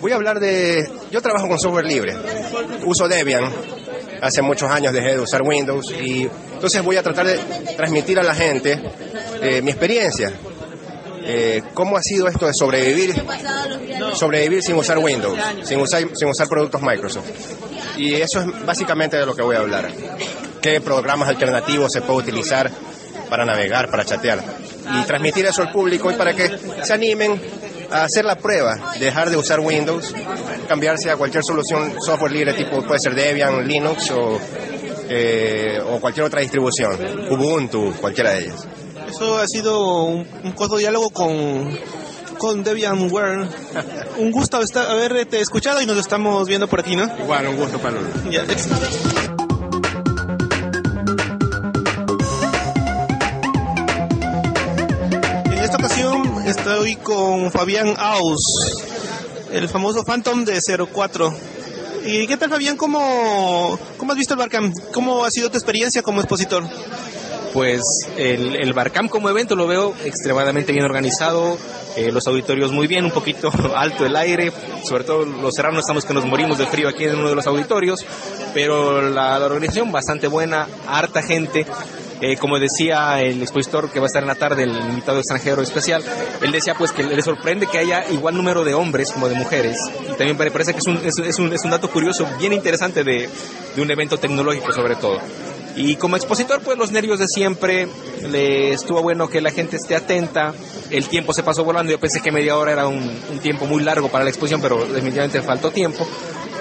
Voy 0.00 0.12
a 0.12 0.16
hablar 0.16 0.40
de... 0.40 0.88
Yo 1.10 1.20
trabajo 1.20 1.46
con 1.48 1.58
software 1.58 1.84
libre. 1.84 2.16
Uso 2.84 3.06
Debian. 3.06 3.44
Hace 4.22 4.42
muchos 4.42 4.70
años 4.70 4.92
dejé 4.92 5.12
de 5.12 5.20
usar 5.20 5.42
Windows 5.42 5.92
y 5.92 6.28
entonces 6.52 6.82
voy 6.82 6.96
a 6.96 7.02
tratar 7.02 7.26
de 7.26 7.38
transmitir 7.76 8.18
a 8.18 8.22
la 8.22 8.34
gente 8.34 8.78
eh, 9.40 9.62
mi 9.62 9.70
experiencia, 9.70 10.30
eh, 11.24 11.62
cómo 11.72 11.96
ha 11.96 12.02
sido 12.02 12.28
esto 12.28 12.46
de 12.46 12.52
sobrevivir, 12.52 13.14
sobrevivir 14.14 14.62
sin 14.62 14.76
usar 14.76 14.98
Windows, 14.98 15.38
sin 15.62 15.80
usar, 15.80 16.02
sin 16.14 16.28
usar 16.28 16.48
productos 16.48 16.82
Microsoft. 16.82 17.30
Y 18.00 18.14
eso 18.14 18.40
es 18.40 18.64
básicamente 18.64 19.18
de 19.18 19.26
lo 19.26 19.34
que 19.34 19.42
voy 19.42 19.56
a 19.56 19.58
hablar. 19.58 19.90
¿Qué 20.62 20.80
programas 20.80 21.28
alternativos 21.28 21.92
se 21.92 22.00
puede 22.00 22.20
utilizar 22.20 22.70
para 23.28 23.44
navegar, 23.44 23.90
para 23.90 24.06
chatear? 24.06 24.42
Y 24.98 25.04
transmitir 25.04 25.44
eso 25.44 25.60
al 25.60 25.70
público 25.70 26.10
y 26.10 26.14
para 26.14 26.32
que 26.32 26.50
se 26.82 26.94
animen 26.94 27.38
a 27.90 28.04
hacer 28.04 28.24
la 28.24 28.36
prueba, 28.36 28.94
dejar 28.98 29.28
de 29.28 29.36
usar 29.36 29.60
Windows, 29.60 30.14
cambiarse 30.66 31.10
a 31.10 31.16
cualquier 31.18 31.44
solución 31.44 32.00
software 32.00 32.32
libre 32.32 32.54
tipo 32.54 32.82
puede 32.86 33.00
ser 33.00 33.14
Debian, 33.14 33.68
Linux 33.68 34.10
o, 34.12 34.40
eh, 35.10 35.78
cualquier 36.00 36.24
otra 36.24 36.40
distribución, 36.40 37.28
Ubuntu, 37.30 37.92
cualquiera 38.00 38.30
de 38.30 38.44
ellas. 38.44 38.66
Eso 39.10 39.38
ha 39.38 39.46
sido 39.46 40.04
un, 40.04 40.26
un 40.42 40.52
corto 40.52 40.78
diálogo 40.78 41.10
con, 41.10 41.78
con 42.40 42.64
DebianWare. 42.64 43.48
un 44.18 44.30
gusto 44.30 44.62
estar, 44.62 44.90
haberte 44.90 45.40
escuchado 45.40 45.82
y 45.82 45.86
nos 45.86 45.98
estamos 45.98 46.48
viendo 46.48 46.66
por 46.68 46.80
aquí, 46.80 46.96
¿no? 46.96 47.04
Igual, 47.18 47.48
un 47.48 47.56
gusto, 47.56 47.78
Pablo. 47.78 48.00
Ya, 48.30 48.44
en 48.44 48.50
esta 55.58 55.76
ocasión 55.76 56.42
estoy 56.46 56.96
con 56.96 57.52
Fabián 57.52 57.94
Aus, 57.98 58.40
el 59.52 59.68
famoso 59.68 60.02
Phantom 60.02 60.46
de 60.46 60.58
04. 60.90 61.34
¿Y 62.06 62.26
qué 62.26 62.38
tal, 62.38 62.48
Fabián? 62.48 62.78
¿Cómo, 62.78 63.78
cómo 63.98 64.12
has 64.12 64.18
visto 64.18 64.32
el 64.32 64.38
Barcamp? 64.38 64.74
¿Cómo 64.94 65.26
ha 65.26 65.30
sido 65.30 65.50
tu 65.50 65.58
experiencia 65.58 66.00
como 66.00 66.20
expositor? 66.20 66.64
Pues 67.52 67.82
el, 68.16 68.56
el 68.56 68.72
Barcamp 68.72 69.10
como 69.10 69.28
evento 69.28 69.56
lo 69.56 69.66
veo 69.66 69.94
extremadamente 70.04 70.72
bien 70.72 70.84
organizado, 70.84 71.58
eh, 71.96 72.12
los 72.12 72.26
auditorios 72.26 72.70
muy 72.70 72.86
bien, 72.86 73.04
un 73.04 73.10
poquito 73.10 73.50
alto 73.76 74.06
el 74.06 74.16
aire, 74.16 74.52
sobre 74.84 75.04
todo 75.04 75.24
los 75.24 75.54
serranos 75.54 75.80
estamos 75.80 76.04
que 76.04 76.14
nos 76.14 76.24
morimos 76.24 76.58
de 76.58 76.66
frío 76.66 76.88
aquí 76.88 77.04
en 77.04 77.18
uno 77.18 77.28
de 77.28 77.34
los 77.34 77.46
auditorios, 77.46 78.06
pero 78.54 79.02
la, 79.10 79.38
organización 79.44 79.90
bastante 79.90 80.28
buena, 80.28 80.68
harta 80.86 81.22
gente. 81.22 81.66
Eh, 82.22 82.36
como 82.36 82.58
decía 82.58 83.22
el 83.22 83.40
expositor 83.40 83.90
que 83.90 83.98
va 83.98 84.04
a 84.04 84.08
estar 84.08 84.22
en 84.22 84.28
la 84.28 84.34
tarde, 84.34 84.64
el 84.64 84.76
invitado 84.76 85.20
extranjero 85.20 85.62
especial, 85.62 86.04
él 86.42 86.52
decía 86.52 86.74
pues 86.74 86.92
que 86.92 87.02
le 87.02 87.22
sorprende 87.22 87.66
que 87.66 87.78
haya 87.78 88.04
igual 88.10 88.36
número 88.36 88.62
de 88.62 88.74
hombres 88.74 89.10
como 89.10 89.26
de 89.30 89.36
mujeres. 89.36 89.78
Y 90.02 90.18
también 90.18 90.36
parece 90.36 90.74
que 90.74 90.80
es 90.80 90.86
un, 90.86 90.98
es, 90.98 91.18
es 91.18 91.38
un, 91.38 91.50
es 91.50 91.64
un 91.64 91.70
dato 91.70 91.90
curioso, 91.90 92.28
bien 92.38 92.52
interesante 92.52 93.04
de 93.04 93.30
un 93.78 93.90
evento 93.90 94.18
tecnológico 94.18 94.70
sobre 94.74 94.96
todo. 94.96 95.18
Y 95.76 95.96
como 95.96 96.16
expositor, 96.16 96.60
pues 96.62 96.76
los 96.76 96.90
nervios 96.90 97.18
de 97.18 97.28
siempre, 97.28 97.88
le 98.28 98.72
estuvo 98.72 99.02
bueno 99.02 99.28
que 99.28 99.40
la 99.40 99.50
gente 99.50 99.76
esté 99.76 99.96
atenta, 99.96 100.52
el 100.90 101.08
tiempo 101.08 101.32
se 101.32 101.42
pasó 101.42 101.64
volando, 101.64 101.92
yo 101.92 102.00
pensé 102.00 102.20
que 102.20 102.32
media 102.32 102.56
hora 102.56 102.72
era 102.72 102.88
un, 102.88 102.98
un 103.30 103.38
tiempo 103.38 103.66
muy 103.66 103.82
largo 103.82 104.08
para 104.08 104.24
la 104.24 104.30
exposición, 104.30 104.60
pero 104.60 104.84
definitivamente 104.86 105.40
faltó 105.42 105.70
tiempo. 105.70 106.06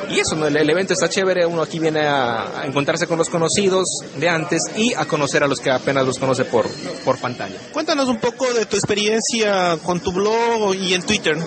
Y 0.09 0.19
eso, 0.19 0.35
¿no? 0.35 0.47
el, 0.47 0.57
el, 0.57 0.67
evento 0.67 0.93
está 0.93 1.07
chévere, 1.07 1.45
uno 1.45 1.61
aquí 1.61 1.77
viene 1.77 2.01
a, 2.01 2.61
a, 2.61 2.65
encontrarse 2.65 3.05
con 3.05 3.19
los 3.19 3.29
conocidos 3.29 3.87
de 4.17 4.27
antes 4.27 4.63
y 4.75 4.93
a 4.95 5.05
conocer 5.05 5.43
a 5.43 5.47
los 5.47 5.59
que 5.59 5.69
apenas 5.69 6.03
los 6.03 6.17
conoce 6.17 6.45
por, 6.45 6.67
por 7.05 7.19
pantalla. 7.19 7.55
Cuéntanos 7.71 8.07
un 8.07 8.19
poco 8.19 8.51
de 8.53 8.65
tu 8.65 8.75
experiencia 8.75 9.77
con 9.83 9.99
tu 9.99 10.11
blog 10.11 10.73
y 10.73 10.95
en 10.95 11.03
Twitter. 11.03 11.37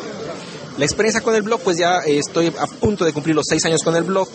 La 0.78 0.84
experiencia 0.84 1.20
con 1.20 1.34
el 1.34 1.42
blog, 1.42 1.60
pues 1.60 1.76
ya 1.76 1.98
eh, 2.06 2.18
estoy 2.18 2.46
a 2.46 2.66
punto 2.66 3.04
de 3.04 3.12
cumplir 3.12 3.34
los 3.34 3.46
seis 3.48 3.64
años 3.64 3.82
con 3.82 3.96
el 3.96 4.04
blog. 4.04 4.28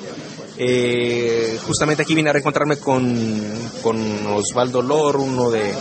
Eh, 0.59 1.59
justamente 1.67 2.01
aquí 2.01 2.15
vine 2.15 2.29
a 2.29 2.33
reencontrarme 2.33 2.77
con, 2.77 3.15
con 3.83 4.27
Osvaldo 4.27 4.81
Lor, 4.81 5.17
uno 5.17 5.51
de 5.51 5.71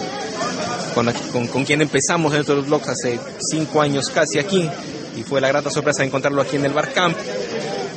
con, 0.94 1.10
con, 1.32 1.46
con, 1.48 1.64
quien 1.64 1.80
empezamos 1.80 2.34
en 2.34 2.40
estos 2.40 2.66
blogs 2.66 2.88
hace 2.88 3.18
cinco 3.50 3.80
años 3.80 4.10
casi 4.10 4.38
aquí, 4.38 4.68
y 5.16 5.22
fue 5.22 5.40
la 5.40 5.48
grata 5.48 5.70
sorpresa 5.70 6.00
de 6.02 6.08
encontrarlo 6.08 6.42
aquí 6.42 6.56
en 6.56 6.66
el 6.66 6.72
Barcamp. 6.72 7.16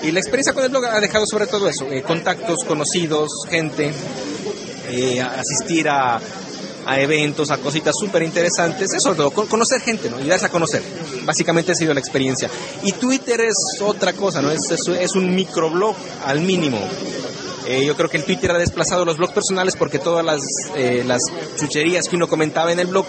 Y 0.04 0.12
la 0.12 0.20
experiencia 0.20 0.54
con 0.54 0.63
el 0.63 0.70
blog 0.70 0.86
ha 0.86 1.02
dejado 1.02 1.26
sobre 1.26 1.48
todo 1.48 1.68
eso, 1.68 1.86
eh, 1.92 2.02
contactos, 2.02 2.63
conocidos, 2.63 3.30
gente, 3.50 3.92
eh, 4.89 5.22
asistir 5.22 5.89
a, 5.89 6.22
a 6.86 7.00
eventos, 7.00 7.52
a 7.52 7.58
cositas 7.58 7.96
súper 8.00 8.24
interesantes, 8.24 8.94
eso 8.94 9.13
todo, 9.13 9.32
conocer 9.32 9.82
gente, 9.82 10.10
¿no? 10.10 10.20
Y 10.20 10.28
darse 10.28 10.46
a 10.46 10.50
conocer. 10.50 10.82
Básicamente 11.30 11.74
ha 11.74 11.76
sido 11.76 11.94
la 11.94 12.00
experiencia. 12.00 12.50
Y 12.82 12.92
Twitter 12.94 13.39
es 13.42 13.56
otra 13.82 14.13
cosa, 14.13 14.42
¿no? 14.42 14.50
Es, 14.50 14.72
es, 14.72 14.88
es 14.88 15.13
un 15.13 15.36
microblog 15.36 15.96
al 16.26 16.42
mínimo. 16.42 16.80
Eh, 17.68 17.86
yo 17.86 17.96
creo 17.96 18.10
que 18.10 18.18
el 18.18 18.24
Twitter 18.24 18.50
ha 18.50 18.58
desplazado 18.58 19.06
los 19.06 19.18
blogs 19.18 19.32
personales 19.32 19.76
porque 19.76 20.00
todas 20.00 20.26
las, 20.26 20.42
eh, 20.76 21.04
las 21.06 21.22
chucherías 21.56 22.10
que 22.10 22.15
uno 22.15 22.28
comentaba 22.28 22.72
en 22.72 22.80
el 22.80 22.88
blog 22.88 23.06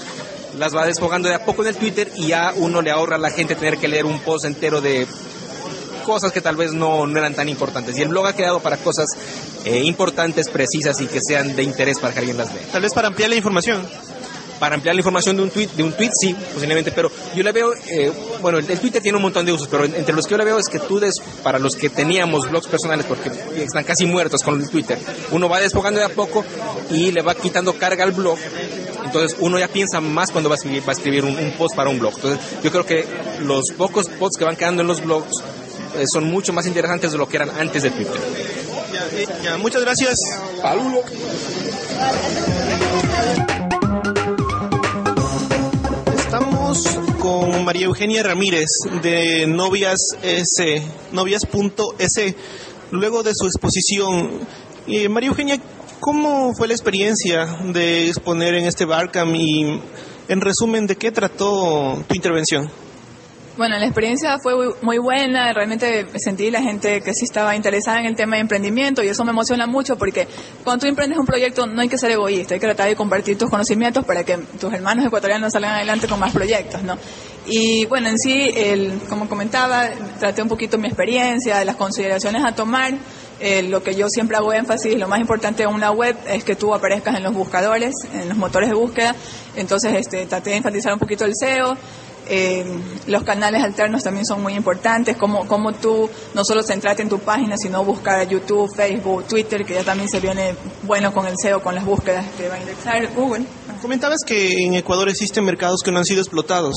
las 0.58 0.76
va 0.76 0.84
desfogando 0.84 1.30
de 1.30 1.36
a 1.36 1.46
poco 1.46 1.62
en 1.62 1.68
el 1.68 1.76
Twitter 1.76 2.12
y 2.14 2.26
ya 2.26 2.52
uno 2.54 2.82
le 2.82 2.90
ahorra 2.90 3.16
a 3.16 3.18
la 3.18 3.30
gente 3.30 3.54
tener 3.54 3.78
que 3.78 3.88
leer 3.88 4.04
un 4.04 4.20
post 4.20 4.44
entero 4.44 4.82
de 4.82 5.06
cosas 6.04 6.30
que 6.30 6.42
tal 6.42 6.56
vez 6.56 6.74
no, 6.74 7.06
no 7.06 7.18
eran 7.18 7.32
tan 7.32 7.48
importantes. 7.48 7.96
Y 7.96 8.02
el 8.02 8.08
blog 8.08 8.26
ha 8.26 8.34
quedado 8.34 8.60
para 8.60 8.76
cosas 8.76 9.08
eh, 9.64 9.82
importantes, 9.84 10.50
precisas 10.50 11.00
y 11.00 11.06
que 11.06 11.20
sean 11.26 11.56
de 11.56 11.62
interés 11.62 11.98
para 11.98 12.12
que 12.12 12.18
alguien 12.18 12.36
las 12.36 12.52
vea. 12.52 12.64
Tal 12.70 12.82
vez 12.82 12.92
para 12.92 13.08
ampliar 13.08 13.30
la 13.30 13.36
información 13.36 13.88
para 14.60 14.76
ampliar 14.76 14.94
la 14.94 15.00
información 15.00 15.36
de 15.36 15.42
un 15.42 15.50
tweet, 15.50 15.68
de 15.68 15.82
un 15.82 15.92
tweet 15.92 16.10
sí, 16.20 16.36
posiblemente, 16.54 16.92
pero 16.92 17.10
yo 17.34 17.42
le 17.42 17.50
veo, 17.50 17.72
eh, 17.88 18.12
bueno, 18.40 18.58
el, 18.58 18.66
Twitter 18.78 19.02
tiene 19.02 19.16
un 19.16 19.22
montón 19.22 19.46
de 19.46 19.52
usos, 19.52 19.66
pero 19.66 19.84
entre 19.84 20.14
los 20.14 20.26
que 20.26 20.32
yo 20.32 20.38
le 20.38 20.44
veo 20.44 20.58
es 20.58 20.68
que 20.68 20.78
tú 20.78 21.00
des, 21.00 21.14
para 21.42 21.58
los 21.58 21.74
que 21.74 21.88
teníamos 21.88 22.48
blogs 22.48 22.68
personales, 22.68 23.06
porque 23.06 23.30
están 23.56 23.84
casi 23.84 24.06
muertos 24.06 24.42
con 24.42 24.60
el 24.60 24.68
Twitter, 24.68 24.98
uno 25.32 25.48
va 25.48 25.60
despojando 25.60 25.98
de 25.98 26.06
a 26.06 26.10
poco 26.10 26.44
y 26.90 27.10
le 27.10 27.22
va 27.22 27.34
quitando 27.34 27.72
carga 27.72 28.04
al 28.04 28.12
blog, 28.12 28.38
entonces 29.02 29.38
uno 29.40 29.58
ya 29.58 29.68
piensa 29.68 30.00
más 30.00 30.30
cuando 30.30 30.50
va 30.50 30.56
a 30.56 30.58
escribir, 30.58 30.82
va 30.82 30.92
a 30.92 30.96
escribir 30.96 31.24
un, 31.24 31.52
post 31.58 31.74
para 31.74 31.90
un 31.90 31.98
blog. 31.98 32.14
Entonces 32.14 32.62
yo 32.62 32.70
creo 32.70 32.84
que 32.84 33.04
los 33.40 33.72
pocos 33.76 34.08
posts 34.08 34.38
que 34.38 34.44
van 34.44 34.56
quedando 34.56 34.82
en 34.82 34.88
los 34.88 35.02
blogs 35.02 35.32
eh, 35.96 36.04
son 36.06 36.24
mucho 36.24 36.52
más 36.52 36.66
interesantes 36.66 37.10
de 37.10 37.18
lo 37.18 37.26
que 37.26 37.36
eran 37.36 37.50
antes 37.58 37.82
de 37.82 37.90
Twitter. 37.90 38.20
Ya, 39.42 39.56
muchas 39.56 39.82
gracias. 39.82 40.16
Palulo. 40.62 41.02
María 47.62 47.86
Eugenia 47.86 48.22
Ramírez 48.22 48.68
de 49.02 49.46
Novias 49.46 49.98
S, 50.22 50.82
luego 52.90 53.22
de 53.22 53.32
su 53.34 53.46
exposición. 53.46 54.40
María 55.10 55.28
Eugenia, 55.28 55.60
¿cómo 56.00 56.52
fue 56.56 56.68
la 56.68 56.74
experiencia 56.74 57.46
de 57.72 58.08
exponer 58.08 58.54
en 58.54 58.64
este 58.64 58.84
Barcam 58.84 59.34
y 59.34 59.80
en 60.28 60.40
resumen 60.40 60.86
de 60.86 60.96
qué 60.96 61.12
trató 61.12 62.02
tu 62.08 62.14
intervención? 62.14 62.70
Bueno, 63.56 63.76
la 63.78 63.84
experiencia 63.84 64.38
fue 64.40 64.54
muy 64.80 64.98
buena, 64.98 65.52
realmente 65.52 66.06
sentí 66.18 66.50
la 66.50 66.62
gente 66.62 67.00
que 67.00 67.12
sí 67.12 67.24
estaba 67.24 67.56
interesada 67.56 67.98
en 67.98 68.06
el 68.06 68.14
tema 68.14 68.36
de 68.36 68.42
emprendimiento 68.42 69.02
y 69.02 69.08
eso 69.08 69.24
me 69.24 69.32
emociona 69.32 69.66
mucho 69.66 69.98
porque 69.98 70.28
cuando 70.62 70.82
tú 70.82 70.86
emprendes 70.88 71.18
un 71.18 71.26
proyecto 71.26 71.66
no 71.66 71.80
hay 71.80 71.88
que 71.88 71.98
ser 71.98 72.12
egoísta, 72.12 72.54
hay 72.54 72.60
que 72.60 72.66
tratar 72.66 72.88
de 72.88 72.96
compartir 72.96 73.36
tus 73.36 73.50
conocimientos 73.50 74.04
para 74.04 74.22
que 74.22 74.38
tus 74.38 74.72
hermanos 74.72 75.04
ecuatorianos 75.04 75.52
salgan 75.52 75.74
adelante 75.74 76.06
con 76.06 76.20
más 76.20 76.32
proyectos, 76.32 76.82
¿no? 76.84 76.96
Y 77.46 77.86
bueno, 77.86 78.08
en 78.08 78.18
sí, 78.18 78.52
el, 78.54 79.00
como 79.08 79.28
comentaba, 79.28 79.88
traté 80.20 80.42
un 80.42 80.48
poquito 80.48 80.78
mi 80.78 80.86
experiencia, 80.86 81.64
las 81.64 81.76
consideraciones 81.76 82.44
a 82.44 82.54
tomar. 82.54 82.94
Eh, 83.40 83.62
lo 83.62 83.82
que 83.82 83.94
yo 83.94 84.08
siempre 84.10 84.36
hago 84.36 84.52
énfasis, 84.52 84.98
lo 84.98 85.08
más 85.08 85.18
importante 85.18 85.62
de 85.62 85.66
una 85.66 85.90
web 85.90 86.14
es 86.28 86.44
que 86.44 86.56
tú 86.56 86.74
aparezcas 86.74 87.16
en 87.16 87.22
los 87.22 87.32
buscadores, 87.32 87.94
en 88.12 88.28
los 88.28 88.36
motores 88.36 88.68
de 88.68 88.74
búsqueda. 88.74 89.16
Entonces, 89.56 89.94
este, 89.94 90.26
traté 90.26 90.50
de 90.50 90.56
enfatizar 90.56 90.92
un 90.92 90.98
poquito 90.98 91.24
el 91.24 91.32
SEO, 91.34 91.74
eh, 92.28 92.64
los 93.06 93.22
canales 93.22 93.62
alternos 93.62 94.02
también 94.02 94.24
son 94.24 94.42
muy 94.42 94.54
importantes, 94.54 95.16
como, 95.16 95.46
como 95.46 95.72
tú 95.72 96.08
no 96.34 96.44
solo 96.44 96.62
centrarte 96.62 97.02
en 97.02 97.08
tu 97.08 97.18
página, 97.18 97.56
sino 97.56 97.84
buscar 97.84 98.28
YouTube, 98.28 98.70
Facebook, 98.74 99.26
Twitter, 99.26 99.64
que 99.64 99.74
ya 99.74 99.84
también 99.84 100.08
se 100.08 100.20
viene 100.20 100.54
bueno 100.82 101.12
con 101.12 101.26
el 101.26 101.34
SEO, 101.40 101.62
con 101.62 101.74
las 101.74 101.84
búsquedas 101.84 102.26
que 102.36 102.48
va 102.48 102.54
a 102.54 102.60
indexar 102.60 103.12
Google. 103.14 103.44
Comentabas 103.82 104.20
que 104.26 104.64
en 104.64 104.74
Ecuador 104.74 105.08
existen 105.08 105.44
mercados 105.44 105.82
que 105.82 105.90
no 105.90 105.98
han 105.98 106.04
sido 106.04 106.20
explotados, 106.20 106.74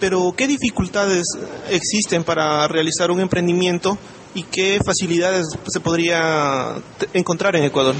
pero 0.00 0.34
¿qué 0.36 0.46
dificultades 0.46 1.24
existen 1.70 2.24
para 2.24 2.66
realizar 2.68 3.10
un 3.10 3.20
emprendimiento 3.20 3.96
y 4.34 4.42
qué 4.44 4.80
facilidades 4.84 5.46
se 5.66 5.80
podría 5.80 6.74
encontrar 7.12 7.56
en 7.56 7.64
Ecuador? 7.64 7.94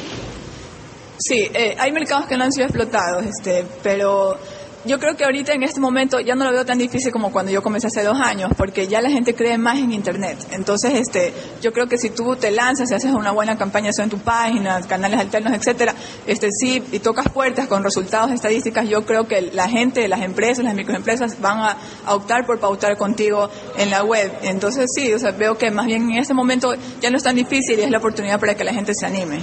Sí, 1.19 1.51
eh, 1.53 1.77
hay 1.79 1.93
mercados 1.93 2.27
que 2.27 2.37
no 2.37 2.45
han 2.45 2.53
sido 2.53 2.67
explotados, 2.67 3.25
este, 3.27 3.67
pero 3.83 4.39
yo 4.85 4.99
creo 4.99 5.17
que 5.17 5.25
ahorita 5.25 5.53
en 5.53 5.63
este 5.63 5.81
momento 5.81 6.21
ya 6.21 6.35
no 6.35 6.45
lo 6.45 6.53
veo 6.53 6.65
tan 6.65 6.79
difícil 6.79 7.13
como 7.13 7.31
cuando 7.33 7.53
yo 7.53 7.63
comencé 7.63 7.89
hace 7.89 8.03
dos 8.03 8.19
años, 8.19 8.51
porque 8.57 8.89
ya 8.89 9.03
la 9.03 9.11
gente 9.11 9.35
cree 9.35 9.59
más 9.59 9.79
en 9.79 9.93
Internet. 9.93 10.39
Entonces, 10.53 10.95
este, 10.95 11.35
yo 11.61 11.73
creo 11.73 11.87
que 11.87 11.99
si 11.99 12.11
tú 12.11 12.37
te 12.37 12.51
lanzas 12.51 12.91
y 12.91 12.95
haces 12.95 13.13
una 13.13 13.31
buena 13.31 13.59
campaña 13.59 13.91
en 13.97 14.09
tu 14.09 14.19
página, 14.19 14.81
canales 14.83 15.21
alternos, 15.21 15.53
etcétera, 15.53 15.95
este, 16.27 16.49
sí, 16.51 16.83
y 16.93 17.01
tocas 17.01 17.29
puertas 17.29 17.69
con 17.69 17.85
resultados 17.85 18.31
estadísticas, 18.33 18.89
yo 18.89 19.05
creo 19.05 19.27
que 19.27 19.43
la 19.43 19.69
gente, 19.69 20.09
las 20.09 20.23
empresas, 20.23 20.65
las 20.65 20.75
microempresas 20.75 21.41
van 21.41 21.59
a, 21.59 21.77
optar 22.07 22.47
por 22.47 22.59
pautar 22.59 22.97
contigo 22.97 23.51
en 23.77 23.91
la 23.91 24.03
web. 24.03 24.33
Entonces, 24.43 24.87
sí, 24.95 25.13
o 25.13 25.19
sea, 25.19 25.33
veo 25.33 25.59
que 25.59 25.71
más 25.71 25.87
bien 25.87 26.11
en 26.11 26.19
este 26.19 26.35
momento 26.35 26.75
ya 27.01 27.11
no 27.11 27.19
es 27.19 27.23
tan 27.23 27.37
difícil 27.37 27.79
y 27.79 27.83
es 27.83 27.91
la 27.91 27.99
oportunidad 27.99 28.41
para 28.41 28.55
que 28.55 28.65
la 28.65 28.73
gente 28.73 28.95
se 28.95 29.07
anime. 29.07 29.41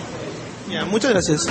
Ya, 0.69 0.85
muchas 0.85 1.11
gracias. 1.11 1.47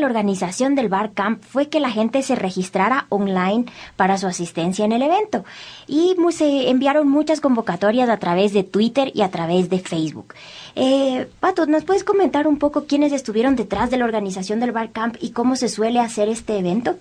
La 0.00 0.06
organización 0.06 0.74
del 0.74 0.88
Bar 0.88 1.12
Camp 1.12 1.42
fue 1.42 1.68
que 1.68 1.80
la 1.80 1.90
gente 1.90 2.22
se 2.22 2.34
registrara 2.34 3.06
online 3.08 3.66
para 3.96 4.18
su 4.18 4.26
asistencia 4.26 4.84
en 4.84 4.92
el 4.92 5.02
evento 5.02 5.44
y 5.86 6.16
se 6.30 6.70
enviaron 6.70 7.08
muchas 7.08 7.40
convocatorias 7.40 8.08
a 8.08 8.18
través 8.18 8.52
de 8.52 8.64
Twitter 8.64 9.12
y 9.14 9.22
a 9.22 9.30
través 9.30 9.70
de 9.70 9.78
Facebook. 9.78 10.34
Eh, 10.74 11.28
Pato, 11.40 11.66
¿nos 11.66 11.84
puedes 11.84 12.04
comentar 12.04 12.46
un 12.46 12.58
poco 12.58 12.86
quiénes 12.86 13.12
estuvieron 13.12 13.56
detrás 13.56 13.90
de 13.90 13.98
la 13.98 14.04
organización 14.04 14.60
del 14.60 14.72
Bar 14.72 14.92
Camp 14.92 15.16
y 15.20 15.30
cómo 15.30 15.56
se 15.56 15.68
suele 15.68 16.00
hacer 16.00 16.28
este 16.28 16.58
evento? 16.58 16.96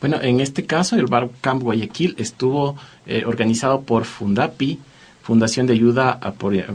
Bueno, 0.00 0.20
en 0.22 0.40
este 0.40 0.64
caso 0.64 0.96
el 0.96 1.06
Bar 1.06 1.28
Camp 1.40 1.62
Guayaquil 1.62 2.14
estuvo 2.18 2.76
eh, 3.06 3.24
organizado 3.26 3.82
por 3.82 4.04
Fundapi, 4.04 4.78
Fundación 5.22 5.66
de 5.66 5.74
Ayuda 5.74 6.20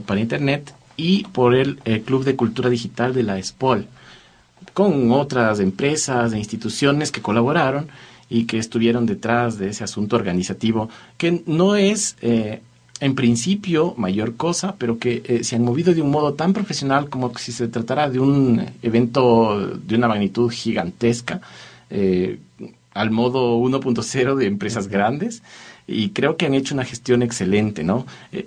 para 0.06 0.20
Internet, 0.20 0.74
y 0.98 1.24
por 1.26 1.56
el 1.56 1.80
eh, 1.86 2.02
Club 2.02 2.24
de 2.24 2.36
Cultura 2.36 2.70
Digital 2.70 3.14
de 3.14 3.24
la 3.24 3.40
ESPOL 3.40 3.88
con 4.74 5.12
otras 5.12 5.60
empresas 5.60 6.34
e 6.34 6.38
instituciones 6.38 7.12
que 7.12 7.22
colaboraron 7.22 7.88
y 8.30 8.46
que 8.46 8.58
estuvieron 8.58 9.06
detrás 9.06 9.58
de 9.58 9.70
ese 9.70 9.84
asunto 9.84 10.16
organizativo, 10.16 10.90
que 11.18 11.44
no 11.46 11.76
es 11.76 12.16
eh, 12.22 12.62
en 13.00 13.16
principio 13.16 13.94
mayor 13.98 14.36
cosa, 14.36 14.76
pero 14.78 14.98
que 14.98 15.22
eh, 15.26 15.44
se 15.44 15.56
han 15.56 15.64
movido 15.64 15.94
de 15.94 16.02
un 16.02 16.10
modo 16.10 16.34
tan 16.34 16.54
profesional 16.54 17.10
como 17.10 17.38
si 17.38 17.52
se 17.52 17.68
tratara 17.68 18.10
de 18.10 18.20
un 18.20 18.66
evento 18.82 19.78
de 19.78 19.96
una 19.96 20.08
magnitud 20.08 20.50
gigantesca, 20.50 21.42
eh, 21.90 22.40
al 22.94 23.12
modo 23.12 23.58
1.0 23.60 24.36
de 24.36 24.48
empresas 24.48 24.88
grandes. 24.88 25.44
Y 25.86 26.10
creo 26.10 26.38
que 26.38 26.46
han 26.46 26.54
hecho 26.54 26.74
una 26.74 26.86
gestión 26.86 27.24
excelente, 27.24 27.84
¿no? 27.84 28.06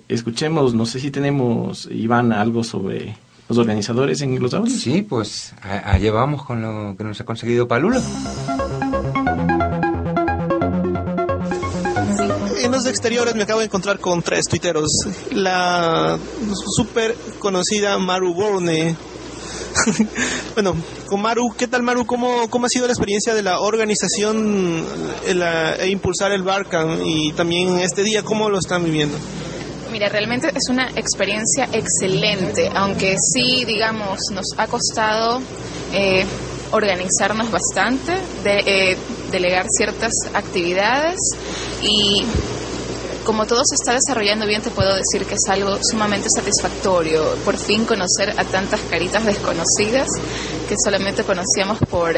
escuchemos, 0.09 0.73
no 0.73 0.87
sé 0.87 0.99
si 0.99 1.11
tenemos, 1.11 1.87
Iván, 1.91 2.33
algo 2.33 2.63
sobre 2.63 3.15
los 3.49 3.57
organizadores 3.57 4.21
en 4.21 4.39
los 4.41 4.53
audios. 4.53 4.81
Sí, 4.81 5.01
pues 5.01 5.53
allá 5.61 6.11
vamos 6.11 6.43
con 6.43 6.61
lo 6.61 6.95
que 6.97 7.03
nos 7.03 7.19
ha 7.21 7.25
conseguido 7.25 7.67
Palulo. 7.67 8.01
En 12.63 12.71
los 12.71 12.85
exteriores 12.85 13.35
me 13.35 13.43
acabo 13.43 13.59
de 13.59 13.67
encontrar 13.67 13.99
con 13.99 14.21
tres 14.21 14.45
tuiteros. 14.47 14.89
La 15.31 16.17
súper 16.75 17.15
conocida 17.39 17.97
Maru 17.97 18.33
Borne. 18.33 18.95
bueno, 20.55 20.75
con 21.05 21.21
Maru, 21.21 21.53
¿qué 21.57 21.67
tal 21.67 21.83
Maru? 21.83 22.05
¿Cómo, 22.05 22.49
¿Cómo 22.49 22.65
ha 22.65 22.69
sido 22.69 22.87
la 22.87 22.93
experiencia 22.93 23.33
de 23.33 23.43
la 23.43 23.59
organización 23.59 24.83
e 25.25 25.89
impulsar 25.89 26.31
el 26.31 26.43
Barcam 26.43 26.99
y 27.05 27.31
también 27.33 27.79
este 27.79 28.03
día, 28.03 28.23
cómo 28.23 28.49
lo 28.49 28.59
están 28.59 28.83
viviendo? 28.83 29.17
Mira, 29.97 30.09
realmente 30.09 30.51
es 30.53 30.69
una 30.69 30.91
experiencia 30.91 31.67
excelente, 31.73 32.69
aunque 32.75 33.15
sí, 33.33 33.65
digamos, 33.65 34.19
nos 34.31 34.45
ha 34.55 34.67
costado 34.67 35.41
eh, 35.91 36.23
organizarnos 36.69 37.49
bastante, 37.49 38.13
eh, 38.45 38.95
delegar 39.31 39.65
ciertas 39.75 40.13
actividades 40.35 41.17
y 41.81 42.23
como 43.25 43.47
todo 43.47 43.63
se 43.65 43.73
está 43.73 43.93
desarrollando 43.93 44.45
bien, 44.45 44.61
te 44.61 44.69
puedo 44.69 44.95
decir 44.95 45.25
que 45.25 45.33
es 45.33 45.49
algo 45.49 45.79
sumamente 45.81 46.27
satisfactorio. 46.29 47.33
Por 47.43 47.57
fin 47.57 47.83
conocer 47.83 48.35
a 48.37 48.43
tantas 48.43 48.79
caritas 48.81 49.25
desconocidas 49.25 50.09
que 50.69 50.75
solamente 50.77 51.23
conocíamos 51.23 51.79
por 51.89 52.15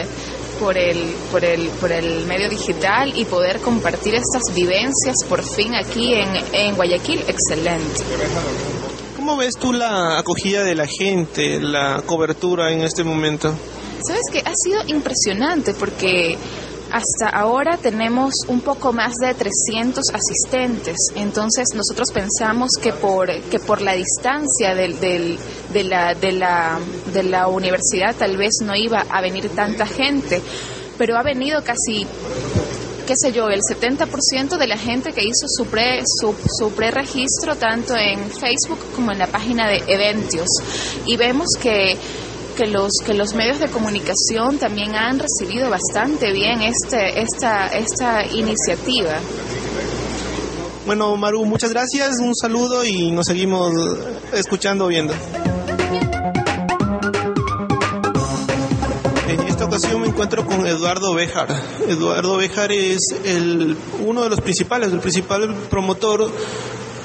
por 0.60 0.78
el, 0.78 0.98
por 1.32 1.43
el, 1.43 1.67
por 1.69 1.91
el 1.91 2.26
medio 2.26 2.50
digital 2.50 3.13
y 3.15 3.26
poder 3.26 3.60
compartir 3.60 4.15
estas 4.15 4.54
vivencias 4.54 5.15
por 5.28 5.43
fin 5.43 5.74
aquí 5.76 6.13
en, 6.13 6.28
en 6.54 6.76
Guayaquil, 6.76 7.22
excelente. 7.28 8.04
¿Cómo 9.15 9.38
ves 9.38 9.58
tú 9.58 9.74
la 9.74 10.19
acogida 10.19 10.63
de 10.63 10.76
la 10.76 10.88
gente, 10.88 11.60
la 11.60 12.02
cobertura 12.06 12.72
en 12.72 12.82
este 12.82 13.04
momento? 13.04 13.54
Sabes 14.06 14.24
que 14.32 14.39
ha 14.39 14.54
sido 14.56 14.82
impresionante 14.88 15.74
porque 15.74 16.38
hasta 16.91 17.30
ahora 17.30 17.78
tenemos 17.78 18.34
un 18.47 18.62
poco 18.62 18.93
más 18.93 19.13
de 19.15 19.34
300 19.34 20.10
asistentes, 20.10 20.97
entonces 21.15 21.69
nosotros 21.75 22.12
pensamos 22.12 22.71
que 22.82 22.93
por, 22.93 23.32
que 23.43 23.60
por 23.60 23.82
la 23.82 23.93
distancia 23.93 24.73
del, 24.75 24.99
de, 24.99 25.84
la, 25.84 26.15
de, 26.15 26.32
la, 26.32 26.80
de 27.13 27.23
la 27.23 27.47
universidad 27.47 28.15
tal 28.15 28.38
vez 28.38 28.56
no 28.63 28.75
iba 28.75 29.06
a 29.10 29.21
venir 29.21 29.49
tanta 29.49 29.86
gente, 29.86 30.41
pero 30.97 31.17
ha 31.17 31.23
venido 31.23 31.63
casi 31.63 32.08
qué 33.10 33.15
sé 33.15 33.32
yo, 33.32 33.47
el 33.47 33.62
70% 33.62 34.58
de 34.60 34.67
la 34.67 34.78
gente 34.78 35.13
que 35.13 35.23
hizo 35.23 35.47
su 35.47 35.65
pre 35.65 36.04
su, 36.06 36.36
su 36.60 36.71
preregistro 36.73 37.56
tanto 37.56 37.95
en 37.95 38.30
Facebook 38.30 38.78
como 38.95 39.12
en 39.12 39.17
la 39.17 39.25
página 39.25 39.67
de 39.67 39.82
Eventios. 39.88 40.47
Y 41.08 41.17
vemos 41.17 41.47
que 41.60 41.97
que 42.60 42.67
los, 42.67 42.91
que 43.06 43.13
los 43.13 43.34
medios 43.36 43.58
de 43.62 43.69
comunicación 43.69 44.58
también 44.58 44.93
han 44.93 45.17
recibido 45.17 45.69
bastante 45.69 46.34
bien 46.34 46.62
este, 46.62 47.22
esta, 47.22 47.67
esta 47.67 48.26
iniciativa. 48.26 49.17
Bueno, 50.86 51.15
Maru, 51.15 51.45
muchas 51.45 51.72
gracias, 51.72 52.19
un 52.19 52.36
saludo 52.36 52.84
y 52.84 53.12
nos 53.12 53.28
seguimos 53.28 53.72
escuchando, 54.34 54.88
viendo. 54.88 55.13
En 59.30 59.39
esta 59.48 59.63
ocasión 59.63 60.02
me 60.02 60.08
encuentro 60.08 60.45
con 60.45 60.67
Eduardo 60.67 61.13
Bejar. 61.13 61.48
Eduardo 61.88 62.36
Bejar 62.36 62.74
es 62.74 63.00
el, 63.24 63.78
uno 64.06 64.24
de 64.24 64.30
los 64.30 64.41
principales, 64.41 64.91
el 64.91 65.00
principal 65.00 65.56
promotor 65.69 66.30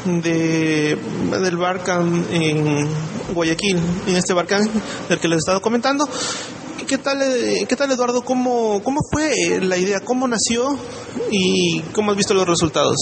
de, 0.04 0.96
del 1.42 1.56
Barcan 1.56 2.26
en 2.32 2.88
Guayaquil, 3.32 3.78
en 4.06 4.16
este 4.16 4.32
Barcan 4.32 4.68
del 5.08 5.18
que 5.18 5.28
les 5.28 5.36
he 5.36 5.38
estado 5.40 5.60
comentando. 5.60 6.08
¿Qué 6.86 6.98
tal, 6.98 7.22
eh, 7.22 7.64
qué 7.66 7.76
tal 7.76 7.90
Eduardo? 7.90 8.22
¿Cómo, 8.22 8.82
¿Cómo 8.82 9.00
fue 9.10 9.60
la 9.62 9.76
idea? 9.78 10.00
¿Cómo 10.00 10.28
nació? 10.28 10.76
¿Y 11.30 11.80
cómo 11.92 12.10
has 12.10 12.16
visto 12.16 12.34
los 12.34 12.46
resultados? 12.46 12.96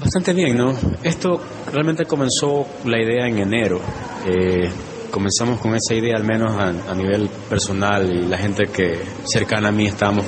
Bastante 0.00 0.32
bien, 0.32 0.56
¿no? 0.56 0.74
Esto 1.02 1.40
realmente 1.70 2.06
comenzó 2.06 2.66
la 2.86 2.98
idea 3.02 3.26
en 3.26 3.38
enero. 3.38 3.80
Eh, 4.26 4.70
comenzamos 5.10 5.60
con 5.60 5.74
esa 5.74 5.94
idea, 5.94 6.16
al 6.16 6.24
menos 6.24 6.52
a, 6.52 6.68
a, 6.90 6.94
nivel 6.94 7.28
personal, 7.50 8.10
y 8.10 8.26
la 8.26 8.38
gente 8.38 8.68
que 8.68 8.98
cercana 9.24 9.68
a 9.68 9.72
mí 9.72 9.86
estábamos 9.86 10.24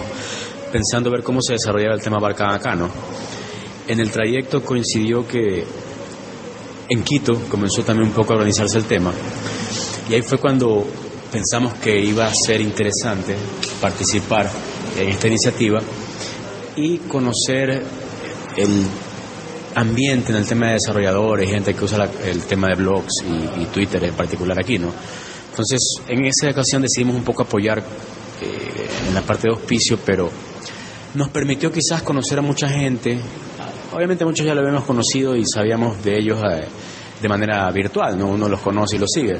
pensando 0.70 1.10
ver 1.10 1.22
cómo 1.22 1.40
se 1.40 1.54
desarrollaba 1.54 1.94
el 1.94 2.02
tema 2.02 2.18
Barcan 2.18 2.52
acá, 2.52 2.74
¿no? 2.74 2.90
En 3.88 4.00
el 4.00 4.10
trayecto 4.10 4.62
coincidió 4.62 5.26
que 5.26 5.64
en 6.88 7.02
Quito 7.02 7.34
comenzó 7.48 7.82
también 7.82 8.08
un 8.08 8.14
poco 8.14 8.32
a 8.32 8.36
organizarse 8.36 8.78
el 8.78 8.84
tema, 8.84 9.12
y 10.08 10.14
ahí 10.14 10.22
fue 10.22 10.38
cuando 10.38 10.86
pensamos 11.32 11.74
que 11.74 11.98
iba 11.98 12.26
a 12.26 12.34
ser 12.34 12.60
interesante 12.60 13.34
participar 13.80 14.50
en 14.98 15.08
esta 15.08 15.28
iniciativa 15.28 15.80
y 16.76 16.98
conocer 16.98 17.82
el 18.56 18.86
ambiente 19.74 20.32
en 20.32 20.38
el 20.38 20.46
tema 20.46 20.66
de 20.66 20.74
desarrolladores, 20.74 21.48
gente 21.48 21.74
que 21.74 21.84
usa 21.84 21.98
la, 21.98 22.10
el 22.24 22.42
tema 22.42 22.68
de 22.68 22.74
blogs 22.74 23.24
y, 23.58 23.64
Twitter 23.66 24.04
en 24.04 24.14
particular 24.14 24.58
aquí, 24.58 24.78
¿no? 24.78 24.92
Entonces, 25.50 25.80
en 26.08 26.24
esa 26.24 26.50
ocasión 26.50 26.82
decidimos 26.82 27.16
un 27.16 27.24
poco 27.24 27.42
apoyar 27.42 27.78
eh, 27.78 28.88
en 29.08 29.14
la 29.14 29.22
parte 29.22 29.48
de 29.48 29.54
auspicio, 29.54 29.98
pero 30.04 30.30
nos 31.14 31.28
permitió 31.28 31.70
quizás 31.70 32.02
conocer 32.02 32.38
a 32.38 32.42
mucha 32.42 32.68
gente. 32.68 33.18
Obviamente 33.92 34.24
muchos 34.24 34.46
ya 34.46 34.54
lo 34.54 34.62
habíamos 34.62 34.84
conocido 34.84 35.36
y 35.36 35.44
sabíamos 35.44 36.02
de 36.02 36.18
ellos 36.18 36.40
eh, 36.42 36.66
de 37.20 37.28
manera 37.28 37.70
virtual, 37.70 38.18
¿no? 38.18 38.28
Uno 38.28 38.48
los 38.48 38.60
conoce 38.60 38.96
y 38.96 38.98
los 38.98 39.10
sigue. 39.10 39.36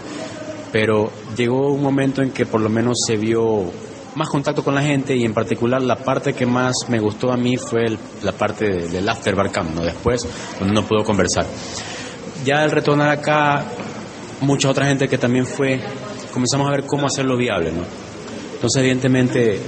Pero 0.70 1.10
llegó 1.36 1.72
un 1.72 1.82
momento 1.82 2.22
en 2.22 2.30
que 2.30 2.44
por 2.44 2.60
lo 2.60 2.68
menos 2.68 2.98
se 3.06 3.16
vio 3.16 3.70
más 4.14 4.28
contacto 4.28 4.62
con 4.62 4.74
la 4.74 4.82
gente 4.82 5.16
y 5.16 5.24
en 5.24 5.32
particular 5.32 5.80
la 5.80 5.96
parte 5.96 6.34
que 6.34 6.44
más 6.44 6.74
me 6.88 7.00
gustó 7.00 7.32
a 7.32 7.36
mí 7.36 7.56
fue 7.56 7.86
el, 7.86 7.98
la 8.22 8.32
parte 8.32 8.68
de, 8.68 8.88
del 8.88 9.08
after 9.08 9.34
bar 9.34 9.50
camp, 9.50 9.74
¿no? 9.74 9.82
después 9.82 10.26
cuando 10.58 10.74
no 10.74 10.86
pudo 10.86 11.02
conversar. 11.02 11.46
Ya 12.44 12.62
al 12.62 12.70
retornar 12.70 13.08
acá, 13.08 13.64
mucha 14.40 14.68
otra 14.68 14.86
gente 14.86 15.08
que 15.08 15.16
también 15.16 15.46
fue, 15.46 15.80
comenzamos 16.32 16.68
a 16.68 16.72
ver 16.72 16.84
cómo 16.84 17.06
hacerlo 17.06 17.36
viable. 17.36 17.72
¿no? 17.72 17.84
Entonces 18.54 18.80
evidentemente 18.80 19.58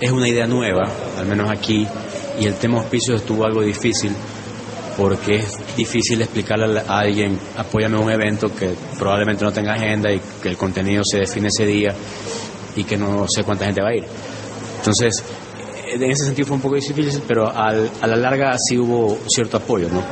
es 0.00 0.10
una 0.10 0.28
idea 0.28 0.46
nueva, 0.46 0.88
al 1.18 1.26
menos 1.26 1.50
aquí, 1.50 1.86
y 2.40 2.46
el 2.46 2.54
tema 2.54 2.78
auspicio 2.78 3.14
estuvo 3.14 3.44
algo 3.44 3.62
difícil 3.62 4.12
porque 4.96 5.36
es 5.36 5.58
difícil 5.76 6.22
explicarle 6.22 6.80
a 6.80 6.98
alguien, 6.98 7.38
apóyame 7.56 7.96
a 7.96 8.00
un 8.00 8.10
evento 8.10 8.54
que 8.54 8.74
probablemente 8.98 9.44
no 9.44 9.52
tenga 9.52 9.74
agenda 9.74 10.12
y 10.12 10.20
que 10.42 10.48
el 10.48 10.56
contenido 10.56 11.02
se 11.04 11.18
define 11.18 11.48
ese 11.48 11.66
día 11.66 11.94
y 12.76 12.84
que 12.84 12.96
no 12.96 13.26
sé 13.28 13.42
cuánta 13.44 13.64
gente 13.66 13.82
va 13.82 13.88
a 13.88 13.96
ir. 13.96 14.04
Entonces, 14.78 15.22
en 15.88 16.02
ese 16.10 16.24
sentido 16.26 16.46
fue 16.46 16.56
un 16.56 16.62
poco 16.62 16.76
difícil, 16.76 17.22
pero 17.26 17.50
al, 17.50 17.90
a 18.00 18.06
la 18.06 18.16
larga 18.16 18.56
sí 18.58 18.78
hubo 18.78 19.18
cierto 19.28 19.56
apoyo, 19.56 19.88
¿no? 19.88 20.02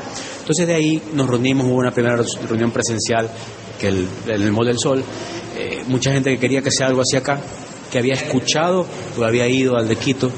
Entonces 0.40 0.66
de 0.66 0.74
ahí 0.74 1.02
nos 1.14 1.28
reunimos, 1.28 1.66
hubo 1.66 1.76
una 1.76 1.92
primera 1.92 2.16
reunión 2.48 2.72
presencial 2.72 3.30
que 3.78 3.88
el, 3.88 4.08
en 4.26 4.42
el 4.42 4.52
Mall 4.52 4.66
del 4.66 4.78
Sol, 4.78 5.02
eh, 5.56 5.82
mucha 5.87 6.12
gente 6.12 6.30
que 6.30 6.38
quería 6.38 6.62
que 6.62 6.70
sea 6.70 6.88
algo 6.88 7.02
así 7.02 7.16
acá, 7.16 7.40
que 7.90 7.98
había 7.98 8.14
escuchado 8.14 8.87
o 9.18 9.24
había 9.24 9.46
ido 9.46 9.76
al 9.76 9.87
de 9.87 9.96
Quito 9.96 10.30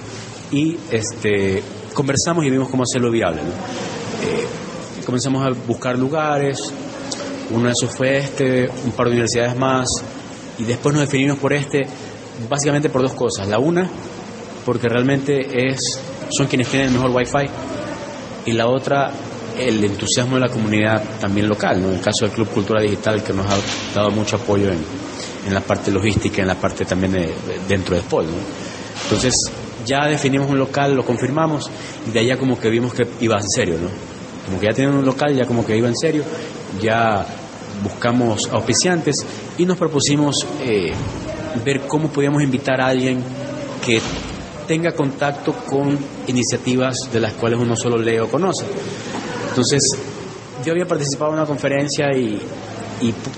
y 0.51 0.77
este, 0.91 1.63
conversamos 1.93 2.45
y 2.45 2.51
vimos 2.51 2.69
cómo 2.69 2.83
hacerlo 2.83 3.11
viable. 3.11 3.43
¿no? 3.43 3.49
Eh, 3.49 4.47
comenzamos 5.05 5.47
a 5.47 5.51
buscar 5.67 5.99
lugares, 5.99 6.61
uno 7.51 7.67
de 7.67 7.73
esos 7.73 7.95
fue 7.97 8.19
este, 8.19 8.69
un 8.85 8.93
par 8.93 9.07
de 9.07 9.13
universidades 9.13 9.57
más, 9.57 9.89
y 10.59 10.65
después 10.65 10.95
nos 10.95 11.05
definimos 11.05 11.39
por 11.39 11.53
este 11.53 11.87
básicamente 12.49 12.89
por 12.89 13.03
dos 13.03 13.15
cosas. 13.15 13.49
La 13.49 13.59
una, 13.59 13.89
porque 14.65 14.89
realmente 14.89 15.69
es, 15.69 16.01
son 16.31 16.47
quienes 16.47 16.69
tienen 16.69 16.89
el 16.89 16.95
mejor 16.95 17.11
wifi 17.11 17.51
y 18.47 18.53
la 18.53 18.67
otra, 18.67 19.11
el 19.59 19.83
entusiasmo 19.85 20.37
de 20.37 20.41
la 20.43 20.49
comunidad 20.49 21.03
también 21.21 21.49
local, 21.49 21.81
¿no? 21.81 21.89
En 21.89 21.95
el 21.95 22.01
caso 22.01 22.25
del 22.25 22.35
Club 22.35 22.49
Cultura 22.49 22.81
Digital 22.81 23.23
que 23.23 23.33
nos 23.33 23.47
ha 23.47 23.57
dado 23.95 24.11
mucho 24.11 24.37
apoyo 24.37 24.71
en, 24.71 24.79
en 25.47 25.55
la 25.55 25.61
parte 25.61 25.91
logística, 25.91 26.43
en 26.43 26.49
la 26.49 26.57
parte 26.57 26.85
también 26.85 27.13
de, 27.13 27.27
de, 27.27 27.61
dentro 27.69 27.95
de 27.95 28.03
Spol, 28.03 28.27
¿no? 28.27 28.33
Entonces, 29.05 29.35
ya 29.85 30.07
definimos 30.07 30.51
un 30.51 30.59
local, 30.59 30.95
lo 30.95 31.05
confirmamos 31.05 31.71
y 32.07 32.11
de 32.11 32.21
allá 32.21 32.37
como 32.37 32.59
que 32.59 32.71
vimos 32.71 32.95
que 32.95 33.07
iba 33.21 33.37
en 33.37 33.49
serio, 33.49 33.79
¿no? 33.81 33.89
Como 34.47 34.61
que 34.61 34.67
ya 34.67 34.75
tienen 34.75 34.95
un 34.95 35.05
local, 35.05 35.35
ya 35.35 35.47
como 35.47 35.65
que 35.65 35.77
iba 35.77 35.89
en 35.89 35.97
serio, 35.97 36.23
ya 36.81 37.27
buscamos 37.83 38.49
auspiciantes 38.53 39.17
y 39.59 39.67
nos 39.67 39.79
propusimos 39.79 40.47
eh, 40.63 40.93
ver 41.65 41.83
cómo 41.87 42.09
podíamos 42.09 42.43
invitar 42.43 42.81
a 42.81 42.89
alguien 42.89 43.23
que 43.85 44.01
tenga 44.67 44.93
contacto 44.93 45.53
con 45.53 45.99
iniciativas 46.27 46.97
de 47.13 47.21
las 47.21 47.33
cuales 47.35 47.61
uno 47.61 47.77
solo 47.77 47.99
lee 47.99 48.19
o 48.19 48.29
conoce. 48.29 48.65
Entonces, 49.51 49.83
yo 50.65 50.73
había 50.73 50.87
participado 50.87 51.33
en 51.33 51.39
una 51.39 51.47
conferencia 51.47 52.07
y, 52.17 52.41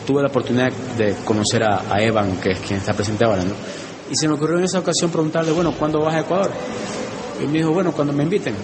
tuve 0.06 0.22
la 0.22 0.28
oportunidad 0.28 0.70
de 0.96 1.14
conocer 1.24 1.64
a, 1.64 2.00
Evan, 2.00 2.36
que 2.36 2.52
es 2.52 2.60
quien 2.60 2.78
está 2.78 2.92
presente 2.92 3.24
ahora, 3.24 3.42
¿no? 3.42 3.54
Y 4.10 4.16
se 4.16 4.28
me 4.28 4.34
ocurrió 4.34 4.58
en 4.58 4.64
esa 4.64 4.78
ocasión 4.78 5.10
preguntarle, 5.10 5.52
bueno, 5.52 5.72
¿cuándo 5.72 6.00
vas 6.00 6.14
a 6.14 6.20
Ecuador? 6.20 6.50
Y 7.42 7.46
me 7.46 7.58
dijo, 7.58 7.72
bueno, 7.72 7.92
cuando 7.92 8.12
me 8.12 8.22
inviten. 8.22 8.54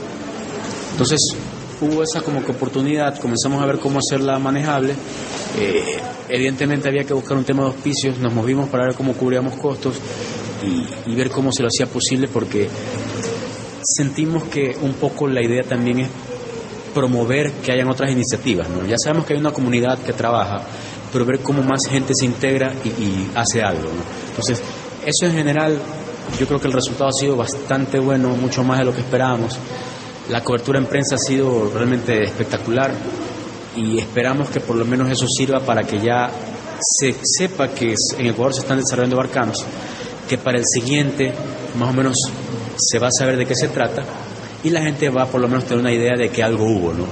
Entonces, 0.92 1.20
hubo 1.80 2.02
esa 2.02 2.22
como 2.22 2.44
que 2.44 2.52
oportunidad, 2.52 3.18
comenzamos 3.18 3.62
a 3.62 3.66
ver 3.66 3.78
cómo 3.78 3.98
hacerla 3.98 4.38
manejable. 4.38 4.94
Eh, 5.58 5.98
evidentemente 6.28 6.88
había 6.88 7.04
que 7.04 7.12
buscar 7.12 7.36
un 7.36 7.44
tema 7.44 7.62
de 7.62 7.68
auspicios, 7.68 8.18
nos 8.18 8.32
movimos 8.32 8.68
para 8.68 8.86
ver 8.86 8.94
cómo 8.94 9.14
cubríamos 9.14 9.54
costos 9.54 9.96
y, 10.62 11.10
y, 11.10 11.14
ver 11.14 11.30
cómo 11.30 11.52
se 11.52 11.62
lo 11.62 11.68
hacía 11.68 11.86
posible 11.86 12.28
porque 12.28 12.68
sentimos 13.82 14.44
que 14.44 14.76
un 14.80 14.94
poco 14.94 15.26
la 15.26 15.42
idea 15.42 15.64
también 15.64 16.00
es 16.00 16.08
promover 16.94 17.50
que 17.52 17.72
hayan 17.72 17.88
otras 17.88 18.10
iniciativas. 18.10 18.68
¿no? 18.68 18.86
Ya 18.86 18.96
sabemos 18.96 19.26
que 19.26 19.34
hay 19.34 19.40
una 19.40 19.52
comunidad 19.52 19.98
que 19.98 20.12
trabaja, 20.12 20.62
pero 21.12 21.24
ver 21.24 21.40
cómo 21.40 21.62
más 21.62 21.86
gente 21.88 22.14
se 22.14 22.26
integra 22.26 22.72
y, 22.84 22.88
y 22.88 23.30
hace 23.34 23.62
algo. 23.62 23.88
¿no? 23.88 24.02
Entonces, 24.30 24.62
eso 25.04 25.26
en 25.26 25.32
general, 25.32 25.78
yo 26.38 26.46
creo 26.46 26.60
que 26.60 26.68
el 26.68 26.72
resultado 26.72 27.10
ha 27.10 27.12
sido 27.12 27.36
bastante 27.36 27.98
bueno, 27.98 28.30
mucho 28.30 28.62
más 28.62 28.78
de 28.78 28.84
lo 28.84 28.94
que 28.94 29.00
esperábamos. 29.00 29.58
La 30.30 30.42
cobertura 30.42 30.78
en 30.78 30.86
prensa 30.86 31.16
ha 31.16 31.18
sido 31.18 31.70
realmente 31.74 32.22
espectacular 32.22 32.92
y 33.76 33.98
esperamos 33.98 34.50
que 34.50 34.60
por 34.60 34.76
lo 34.76 34.84
menos 34.84 35.10
eso 35.10 35.26
sirva 35.26 35.60
para 35.60 35.82
que 35.84 36.00
ya 36.00 36.30
se 36.80 37.14
sepa 37.22 37.68
que 37.68 37.94
en 38.18 38.26
Ecuador 38.26 38.54
se 38.54 38.60
están 38.60 38.78
desarrollando 38.78 39.16
barcanos, 39.16 39.64
que 40.28 40.38
para 40.38 40.58
el 40.58 40.64
siguiente 40.66 41.32
más 41.78 41.90
o 41.90 41.92
menos 41.92 42.16
se 42.76 42.98
va 42.98 43.08
a 43.08 43.12
saber 43.12 43.36
de 43.36 43.46
qué 43.46 43.54
se 43.54 43.68
trata 43.68 44.04
y 44.64 44.70
la 44.70 44.82
gente 44.82 45.08
va 45.10 45.24
a 45.24 45.26
por 45.26 45.40
lo 45.40 45.48
menos 45.48 45.64
tener 45.64 45.80
una 45.80 45.92
idea 45.92 46.16
de 46.16 46.28
que 46.28 46.42
algo 46.42 46.64
hubo, 46.64 46.92
¿no? 46.92 47.06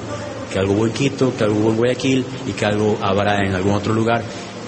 que 0.53 0.59
algo 0.59 0.75
hubo 0.75 0.87
en 0.87 0.93
Quito, 0.93 1.33
que 1.37 1.45
algo 1.45 1.61
hubo 1.61 1.71
en 1.71 1.77
Guayaquil 1.77 2.25
y 2.47 2.53
que 2.53 2.67
algo 2.67 2.99
habrá 3.01 3.45
en 3.45 3.55
algún 3.55 3.73
otro 3.73 3.95
lugar 3.95 4.23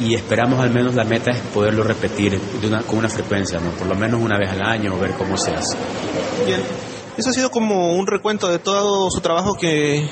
y 0.05 0.15
esperamos 0.15 0.61
al 0.61 0.71
menos 0.71 0.95
la 0.95 1.05
meta 1.05 1.31
es 1.31 1.39
poderlo 1.55 1.85
repetir 1.85 2.39
de 2.39 2.67
una, 2.67 2.83
con 2.83 2.99
una 2.99 3.09
frecuencia, 3.09 3.61
¿no? 3.61 3.71
por 3.71 3.87
lo 3.87 3.95
menos 3.95 4.21
una 4.21 4.39
vez 4.39 4.51
al 4.51 4.63
año, 4.63 4.99
ver 4.99 5.13
cómo 5.13 5.37
se 5.37 5.53
hace. 5.53 5.77
Bien. 6.47 6.61
Eso 7.17 7.31
ha 7.31 7.33
sido 7.33 7.51
como 7.51 7.95
un 7.95 8.07
recuento 8.07 8.49
de 8.49 8.59
todo 8.59 9.11
su 9.11 9.21
trabajo 9.21 9.55
que 9.55 10.09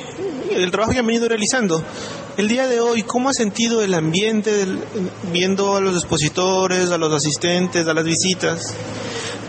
el 0.51 0.71
trabajo 0.71 0.93
que 0.93 0.99
han 0.99 1.07
venido 1.07 1.29
realizando. 1.29 1.83
El 2.37 2.49
día 2.49 2.67
de 2.69 2.81
hoy, 2.81 3.03
¿cómo 3.03 3.29
ha 3.29 3.33
sentido 3.33 3.83
el 3.83 3.95
ambiente 3.95 4.53
del, 4.53 4.79
viendo 5.33 5.77
a 5.77 5.81
los 5.81 5.95
expositores, 5.95 6.91
a 6.91 6.99
los 6.99 7.13
asistentes, 7.13 7.87
a 7.87 7.95
las 7.95 8.05
visitas? 8.05 8.75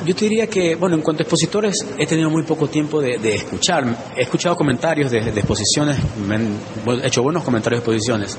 Yo 0.05 0.15
te 0.15 0.25
diría 0.25 0.47
que, 0.47 0.75
bueno, 0.75 0.95
en 0.95 1.01
cuanto 1.01 1.21
a 1.21 1.23
expositores, 1.23 1.85
he 1.97 2.07
tenido 2.07 2.29
muy 2.29 2.41
poco 2.43 2.67
tiempo 2.67 2.99
de, 2.99 3.19
de 3.19 3.35
escuchar. 3.35 3.85
He 4.17 4.23
escuchado 4.23 4.55
comentarios 4.55 5.11
de, 5.11 5.21
de 5.21 5.39
exposiciones, 5.39 5.97
me 6.27 6.35
han 6.35 6.57
hecho 7.03 7.21
buenos 7.21 7.43
comentarios 7.43 7.83
de 7.83 7.91
exposiciones. 7.91 8.37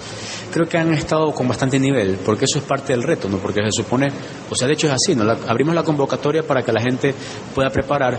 Creo 0.53 0.69
que 0.69 0.77
han 0.77 0.93
estado 0.93 1.33
con 1.33 1.47
bastante 1.47 1.79
nivel, 1.79 2.19
porque 2.25 2.47
eso 2.47 2.59
es 2.59 2.65
parte 2.65 2.93
del 2.93 3.05
reto, 3.05 3.29
¿no? 3.29 3.39
Porque 3.39 3.61
se 3.65 3.71
supone, 3.71 4.09
o 4.51 4.55
sea, 4.57 4.67
de 4.67 4.75
hecho 4.75 4.89
es 4.89 4.95
así, 4.95 5.15
¿no? 5.15 5.23
La, 5.23 5.39
abrimos 5.47 5.75
la 5.75 5.85
convocatoria 5.85 6.43
para 6.43 6.63
que 6.63 6.73
la 6.73 6.81
gente 6.81 7.15
pueda 7.55 7.71
preparar, 7.71 8.19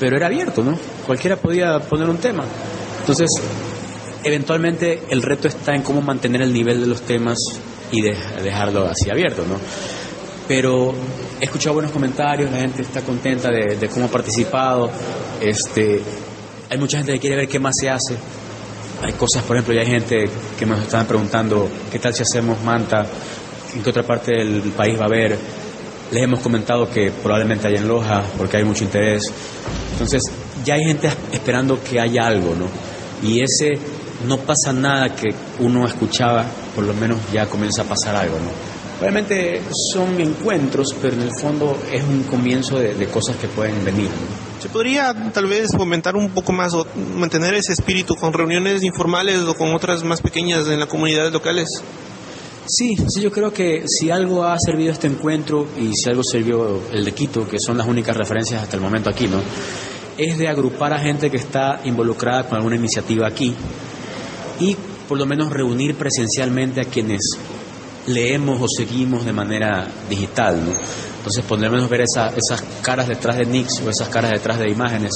pero 0.00 0.16
era 0.16 0.26
abierto, 0.26 0.64
¿no? 0.64 0.76
Cualquiera 1.06 1.36
podía 1.36 1.78
poner 1.78 2.08
un 2.08 2.18
tema. 2.18 2.44
Entonces, 3.00 3.30
eventualmente 4.24 5.02
el 5.08 5.22
reto 5.22 5.46
está 5.46 5.74
en 5.74 5.82
cómo 5.82 6.02
mantener 6.02 6.42
el 6.42 6.52
nivel 6.52 6.80
de 6.80 6.86
los 6.86 7.02
temas 7.02 7.38
y 7.92 8.02
de, 8.02 8.16
dejarlo 8.42 8.86
así 8.86 9.08
abierto, 9.10 9.44
¿no? 9.46 9.56
Pero 10.54 10.92
he 11.40 11.44
escuchado 11.46 11.72
buenos 11.72 11.92
comentarios, 11.92 12.50
la 12.50 12.58
gente 12.58 12.82
está 12.82 13.00
contenta 13.00 13.50
de, 13.50 13.88
cómo 13.88 14.04
ha 14.04 14.08
participado, 14.10 14.90
este, 15.40 15.98
hay 16.68 16.76
mucha 16.76 16.98
gente 16.98 17.14
que 17.14 17.20
quiere 17.20 17.36
ver 17.36 17.48
qué 17.48 17.58
más 17.58 17.74
se 17.80 17.88
hace, 17.88 18.18
hay 19.02 19.14
cosas, 19.14 19.42
por 19.44 19.56
ejemplo, 19.56 19.72
ya 19.72 19.80
hay 19.80 19.86
gente 19.86 20.28
que 20.58 20.66
nos 20.66 20.82
estaban 20.82 21.06
preguntando 21.06 21.70
qué 21.90 21.98
tal 21.98 22.12
si 22.12 22.22
hacemos 22.22 22.62
manta, 22.62 23.06
en 23.74 23.82
qué 23.82 23.88
otra 23.88 24.02
parte 24.02 24.32
del 24.32 24.60
país 24.76 24.98
va 24.98 25.04
a 25.04 25.06
haber. 25.06 25.38
Les 26.10 26.22
hemos 26.22 26.40
comentado 26.40 26.90
que 26.90 27.10
probablemente 27.10 27.68
hay 27.68 27.76
en 27.76 27.88
Loja, 27.88 28.22
porque 28.36 28.58
hay 28.58 28.64
mucho 28.64 28.84
interés. 28.84 29.32
Entonces, 29.92 30.22
ya 30.66 30.74
hay 30.74 30.84
gente 30.84 31.08
esperando 31.32 31.82
que 31.82 31.98
haya 31.98 32.26
algo, 32.26 32.54
¿no? 32.54 32.66
Y 33.26 33.40
ese 33.40 33.78
no 34.28 34.36
pasa 34.36 34.74
nada 34.74 35.14
que 35.14 35.30
uno 35.60 35.86
escuchaba, 35.86 36.44
por 36.74 36.84
lo 36.84 36.92
menos 36.92 37.18
ya 37.32 37.46
comienza 37.46 37.80
a 37.80 37.84
pasar 37.86 38.14
algo, 38.16 38.36
¿no? 38.36 38.71
Realmente 39.02 39.60
son 39.92 40.20
encuentros, 40.20 40.94
pero 41.02 41.14
en 41.14 41.22
el 41.22 41.32
fondo 41.40 41.76
es 41.90 42.04
un 42.04 42.22
comienzo 42.22 42.78
de, 42.78 42.94
de 42.94 43.06
cosas 43.08 43.34
que 43.34 43.48
pueden 43.48 43.84
venir. 43.84 44.08
¿Se 44.60 44.68
podría 44.68 45.12
tal 45.32 45.46
vez 45.46 45.70
fomentar 45.76 46.14
un 46.14 46.30
poco 46.30 46.52
más 46.52 46.72
o 46.72 46.86
mantener 47.16 47.52
ese 47.54 47.72
espíritu 47.72 48.14
con 48.14 48.32
reuniones 48.32 48.84
informales 48.84 49.40
o 49.40 49.54
con 49.54 49.74
otras 49.74 50.04
más 50.04 50.22
pequeñas 50.22 50.68
en 50.68 50.78
las 50.78 50.88
comunidades 50.88 51.32
locales? 51.32 51.82
Sí, 52.64 52.94
sí, 53.08 53.20
yo 53.20 53.32
creo 53.32 53.52
que 53.52 53.82
si 53.88 54.12
algo 54.12 54.44
ha 54.44 54.56
servido 54.60 54.92
este 54.92 55.08
encuentro 55.08 55.66
y 55.76 55.92
si 55.96 56.08
algo 56.08 56.22
sirvió 56.22 56.80
el 56.92 57.04
de 57.04 57.10
Quito, 57.10 57.48
que 57.48 57.58
son 57.58 57.78
las 57.78 57.88
únicas 57.88 58.16
referencias 58.16 58.62
hasta 58.62 58.76
el 58.76 58.82
momento 58.82 59.10
aquí, 59.10 59.26
¿no? 59.26 59.42
Es 60.16 60.38
de 60.38 60.46
agrupar 60.46 60.92
a 60.92 61.00
gente 61.00 61.28
que 61.28 61.38
está 61.38 61.80
involucrada 61.84 62.44
con 62.44 62.58
alguna 62.58 62.76
iniciativa 62.76 63.26
aquí 63.26 63.52
y 64.60 64.76
por 65.08 65.18
lo 65.18 65.26
menos 65.26 65.50
reunir 65.50 65.96
presencialmente 65.96 66.80
a 66.80 66.84
quienes 66.84 67.36
leemos 68.06 68.60
o 68.60 68.66
seguimos 68.68 69.24
de 69.24 69.32
manera 69.32 69.86
digital, 70.08 70.56
¿no? 70.64 70.72
Entonces, 71.18 71.44
menos 71.70 71.88
ver 71.88 72.00
esa, 72.00 72.30
esas 72.30 72.62
caras 72.82 73.06
detrás 73.06 73.36
de 73.36 73.46
Nix 73.46 73.80
o 73.80 73.90
esas 73.90 74.08
caras 74.08 74.32
detrás 74.32 74.58
de 74.58 74.68
imágenes. 74.68 75.12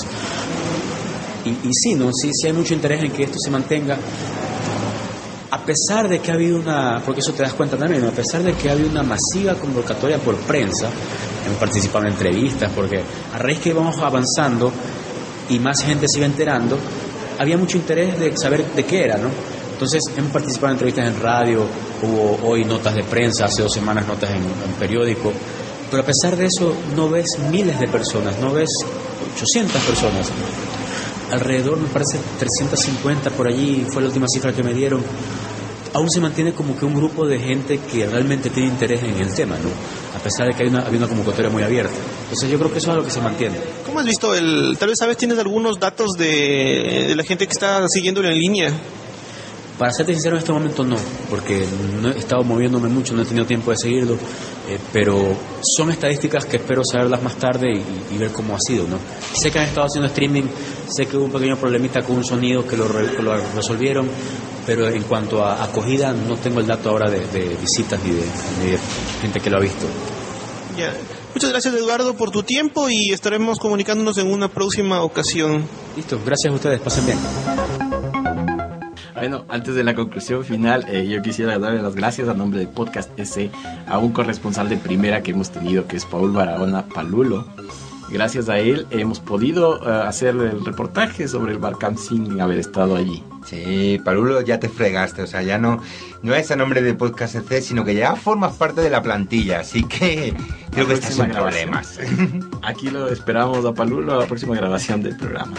Y, 1.44 1.68
y 1.68 1.72
sí, 1.72 1.94
¿no? 1.94 2.10
Sí, 2.12 2.30
sí 2.32 2.46
hay 2.46 2.52
mucho 2.52 2.74
interés 2.74 3.02
en 3.02 3.10
que 3.10 3.24
esto 3.24 3.38
se 3.42 3.50
mantenga 3.50 3.98
a 5.50 5.64
pesar 5.64 6.08
de 6.08 6.18
que 6.18 6.30
ha 6.30 6.34
habido 6.34 6.58
una, 6.58 7.00
porque 7.04 7.20
eso 7.20 7.32
te 7.32 7.42
das 7.42 7.54
cuenta 7.54 7.76
también, 7.76 8.04
a 8.04 8.10
pesar 8.10 8.42
de 8.42 8.52
que 8.54 8.68
ha 8.68 8.72
habido 8.72 8.90
una 8.90 9.02
masiva 9.02 9.54
convocatoria 9.54 10.18
por 10.18 10.36
prensa, 10.36 10.88
hemos 11.46 11.58
participado 11.58 12.04
en 12.04 12.12
entrevistas, 12.12 12.70
porque 12.74 13.02
a 13.32 13.38
raíz 13.38 13.60
que 13.60 13.70
íbamos 13.70 13.96
avanzando 13.98 14.72
y 15.48 15.58
más 15.58 15.82
gente 15.82 16.08
se 16.08 16.18
iba 16.18 16.26
enterando, 16.26 16.76
había 17.38 17.56
mucho 17.56 17.76
interés 17.76 18.18
de 18.18 18.36
saber 18.36 18.64
de 18.74 18.84
qué 18.84 19.04
era, 19.04 19.18
¿no? 19.18 19.28
Entonces 19.72 20.02
hemos 20.16 20.32
participado 20.32 20.68
en 20.68 20.72
entrevistas 20.72 21.06
en 21.06 21.20
radio, 21.20 21.66
hubo 22.02 22.38
hoy 22.48 22.64
notas 22.64 22.94
de 22.94 23.04
prensa, 23.04 23.46
hace 23.46 23.62
dos 23.62 23.72
semanas 23.72 24.06
notas 24.06 24.30
en, 24.30 24.42
en 24.42 24.72
periódico, 24.78 25.32
pero 25.90 26.02
a 26.02 26.06
pesar 26.06 26.36
de 26.36 26.46
eso 26.46 26.74
no 26.94 27.08
ves 27.08 27.26
miles 27.50 27.78
de 27.78 27.88
personas, 27.88 28.38
no 28.38 28.52
ves 28.52 28.70
800 29.34 29.82
personas, 29.82 30.28
alrededor 31.30 31.78
me 31.78 31.88
parece 31.88 32.18
350 32.38 33.30
por 33.30 33.48
allí, 33.48 33.86
fue 33.88 34.02
la 34.02 34.08
última 34.08 34.26
cifra 34.28 34.52
que 34.52 34.62
me 34.62 34.74
dieron, 34.74 35.02
aún 35.92 36.10
se 36.10 36.20
mantiene 36.20 36.52
como 36.52 36.76
que 36.76 36.84
un 36.84 36.94
grupo 36.94 37.26
de 37.26 37.38
gente 37.38 37.78
que 37.78 38.06
realmente 38.06 38.50
tiene 38.50 38.68
interés 38.68 39.02
en 39.02 39.16
el 39.16 39.34
tema, 39.34 39.56
¿no? 39.56 39.70
A 40.14 40.22
pesar 40.22 40.46
de 40.46 40.54
que 40.54 40.64
hay 40.64 40.68
una, 40.68 40.80
había 40.80 40.98
una 40.98 41.08
convocatoria 41.08 41.50
muy 41.50 41.62
abierta. 41.62 41.94
Entonces 42.24 42.50
yo 42.50 42.58
creo 42.58 42.70
que 42.70 42.78
eso 42.78 42.88
es 42.88 42.92
algo 42.94 43.04
que 43.04 43.10
se 43.10 43.20
mantiene. 43.20 43.56
¿Cómo 43.86 44.00
has 44.00 44.06
visto 44.06 44.34
el, 44.34 44.76
tal 44.78 44.88
vez 44.88 44.98
sabes, 44.98 45.16
tienes 45.16 45.38
algunos 45.38 45.78
datos 45.80 46.12
de, 46.18 47.06
de 47.08 47.16
la 47.16 47.22
gente 47.22 47.46
que 47.46 47.52
está 47.52 47.88
siguiéndolo 47.88 48.28
en 48.28 48.38
línea? 48.38 48.72
Para 49.78 49.92
serte 49.92 50.14
sincero, 50.14 50.36
en 50.36 50.40
este 50.40 50.52
momento 50.52 50.84
no, 50.84 50.96
porque 51.28 51.66
no 52.00 52.10
he 52.10 52.18
estado 52.18 52.42
moviéndome 52.42 52.88
mucho, 52.88 53.14
no 53.14 53.22
he 53.22 53.26
tenido 53.26 53.44
tiempo 53.44 53.70
de 53.70 53.76
seguirlo, 53.76 54.14
eh, 54.14 54.78
pero 54.90 55.36
son 55.60 55.90
estadísticas 55.90 56.46
que 56.46 56.56
espero 56.56 56.82
saberlas 56.82 57.22
más 57.22 57.34
tarde 57.36 57.68
y, 57.72 58.14
y, 58.14 58.18
ver 58.18 58.32
cómo 58.32 58.56
ha 58.56 58.58
sido, 58.58 58.88
¿no? 58.88 58.98
Sé 59.34 59.50
que 59.50 59.58
han 59.58 59.66
estado 59.66 59.86
haciendo 59.86 60.08
streaming, 60.08 60.44
sé 60.88 61.06
que 61.06 61.18
hubo 61.18 61.26
un 61.26 61.30
pequeño 61.30 61.58
problemita 61.58 62.02
con 62.02 62.16
un 62.16 62.24
sonido 62.24 62.66
que 62.66 62.76
lo, 62.76 62.86
que 62.88 63.22
lo 63.22 63.36
resolvieron, 63.54 64.08
pero 64.64 64.88
en 64.88 65.02
cuanto 65.02 65.44
a 65.44 65.62
acogida 65.62 66.12
no 66.12 66.36
tengo 66.36 66.60
el 66.60 66.66
dato 66.66 66.88
ahora 66.88 67.10
de, 67.10 67.26
de 67.26 67.54
visitas 67.56 68.00
ni 68.02 68.12
de, 68.12 68.24
ni 68.62 68.70
de, 68.72 68.78
gente 69.20 69.40
que 69.40 69.50
lo 69.50 69.58
ha 69.58 69.60
visto. 69.60 69.86
Ya. 70.76 70.94
Muchas 71.34 71.50
gracias 71.50 71.74
Eduardo 71.74 72.14
por 72.14 72.30
tu 72.30 72.42
tiempo 72.42 72.88
y 72.88 73.12
estaremos 73.12 73.58
comunicándonos 73.58 74.16
en 74.16 74.32
una 74.32 74.48
próxima 74.48 75.02
ocasión. 75.02 75.66
Listo, 75.94 76.18
gracias 76.24 76.50
a 76.50 76.56
ustedes, 76.56 76.80
pasen 76.80 77.04
bien. 77.04 77.18
Bueno, 79.16 79.46
antes 79.48 79.74
de 79.74 79.82
la 79.82 79.94
conclusión 79.94 80.44
final, 80.44 80.84
eh, 80.88 81.08
yo 81.08 81.22
quisiera 81.22 81.58
darle 81.58 81.80
las 81.80 81.94
gracias 81.94 82.28
a 82.28 82.34
nombre 82.34 82.60
de 82.60 82.66
Podcast 82.66 83.18
S 83.18 83.50
a 83.88 83.96
un 83.96 84.12
corresponsal 84.12 84.68
de 84.68 84.76
primera 84.76 85.22
que 85.22 85.30
hemos 85.30 85.50
tenido, 85.50 85.86
que 85.86 85.96
es 85.96 86.04
Paul 86.04 86.32
Barahona 86.32 86.84
Palulo. 86.86 87.46
Gracias 88.08 88.48
a 88.48 88.58
él 88.58 88.86
hemos 88.90 89.20
podido 89.20 89.80
uh, 89.80 90.06
hacer 90.06 90.36
el 90.36 90.64
reportaje 90.64 91.26
sobre 91.26 91.52
el 91.52 91.58
Barcamp 91.58 91.98
sin 91.98 92.40
haber 92.40 92.58
estado 92.58 92.96
allí. 92.96 93.24
Sí, 93.44 94.00
Palulo, 94.04 94.40
ya 94.42 94.58
te 94.58 94.68
fregaste, 94.68 95.22
o 95.22 95.26
sea, 95.26 95.42
ya 95.42 95.58
no, 95.58 95.80
no 96.22 96.34
es 96.34 96.50
a 96.50 96.56
nombre 96.56 96.82
de 96.82 96.94
Podcast 96.94 97.36
C, 97.48 97.62
sino 97.62 97.84
que 97.84 97.94
ya 97.94 98.16
formas 98.16 98.54
parte 98.54 98.80
de 98.80 98.90
la 98.90 99.02
plantilla, 99.02 99.60
así 99.60 99.84
que 99.84 100.34
creo 100.70 100.86
que 100.86 100.94
estás 100.94 101.14
sin 101.14 101.30
problemas. 101.30 101.98
Aquí 102.62 102.90
lo 102.90 103.08
esperamos 103.08 103.64
a 103.64 103.72
Palulo 103.72 104.14
a 104.14 104.18
la 104.18 104.26
próxima 104.26 104.56
grabación 104.56 105.02
del 105.02 105.16
programa. 105.16 105.54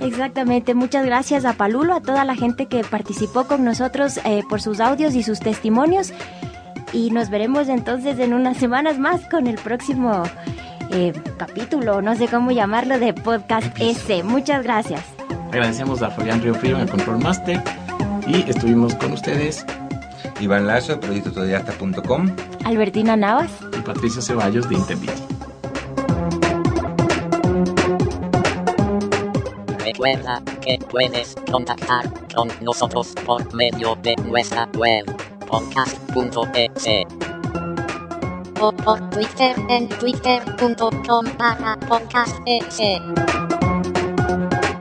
Exactamente, 0.00 0.74
muchas 0.74 1.04
gracias 1.04 1.44
a 1.44 1.54
Palulo, 1.54 1.94
a 1.94 2.00
toda 2.00 2.24
la 2.24 2.34
gente 2.34 2.66
que 2.66 2.84
participó 2.84 3.46
con 3.46 3.64
nosotros 3.64 4.18
eh, 4.24 4.42
por 4.48 4.60
sus 4.60 4.80
audios 4.80 5.14
y 5.14 5.22
sus 5.22 5.40
testimonios. 5.40 6.12
Y 6.92 7.10
nos 7.10 7.30
veremos 7.30 7.68
entonces 7.68 8.18
en 8.18 8.32
unas 8.32 8.56
semanas 8.56 8.98
más 8.98 9.28
con 9.28 9.46
el 9.46 9.56
próximo 9.56 10.22
eh, 10.90 11.12
capítulo, 11.36 12.02
no 12.02 12.14
sé 12.16 12.28
cómo 12.28 12.50
llamarlo, 12.50 12.98
de 12.98 13.12
Podcast 13.12 13.66
S. 13.78 14.22
Muchas 14.22 14.62
gracias. 14.62 15.02
Agradecemos 15.48 16.02
a 16.02 16.10
Fabián 16.10 16.42
Río 16.42 16.54
Frío 16.54 16.76
en 16.76 16.82
el 16.82 16.90
Control 16.90 17.18
Master 17.18 17.62
y 18.26 18.48
estuvimos 18.48 18.94
con 18.94 19.12
ustedes. 19.12 19.64
Iván 20.40 20.66
Lazo, 20.66 21.00
proyectotodiasta.com. 21.00 22.36
Albertina 22.64 23.16
Navas. 23.16 23.50
Y 23.76 23.80
Patricio 23.80 24.20
Ceballos 24.20 24.68
de 24.68 24.74
Intervit. 24.74 25.10
Recuerda 29.84 30.42
que 30.60 30.78
puedes 30.90 31.36
contactar 31.50 32.12
con 32.34 32.48
nosotros 32.60 33.14
por 33.24 33.54
medio 33.54 33.96
de 34.02 34.14
nuestra 34.16 34.68
web 34.74 35.06
podcast.es 35.46 37.25
o 38.60 38.72
por 38.72 39.00
Twitter 39.10 39.54
en 39.68 39.88
twitter.com 39.88 41.24
barra 41.38 41.76
podcast 41.88 42.36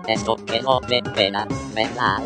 Esto 0.07 0.35
quedó 0.45 0.79
de 0.81 1.01
pena, 1.13 1.47
¿verdad? 1.73 2.19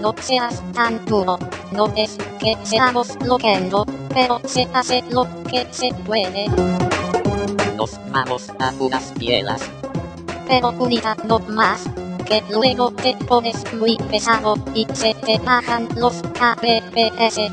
No 0.00 0.14
seas 0.20 0.62
tan 0.72 1.04
duro, 1.06 1.38
no 1.72 1.92
es 1.96 2.16
que 2.38 2.56
seamos 2.62 3.16
loquendo, 3.24 3.84
pero 4.14 4.40
se 4.44 4.68
hace 4.72 5.02
lo 5.10 5.26
que 5.50 5.66
se 5.70 5.92
puede. 6.04 6.46
Nos 7.76 7.98
vamos 8.10 8.50
a 8.58 8.72
unas 8.78 9.12
bielas. 9.14 9.62
Pero 10.46 10.70
unidad 10.78 11.16
no 11.24 11.38
más, 11.40 11.84
que 12.24 12.42
luego 12.50 12.90
te 12.92 13.16
pones 13.26 13.64
muy 13.74 13.96
pesado 14.10 14.54
y 14.74 14.86
se 14.92 15.14
te 15.14 15.38
bajan 15.38 15.88
los 15.96 16.22
KPPS. 16.22 17.50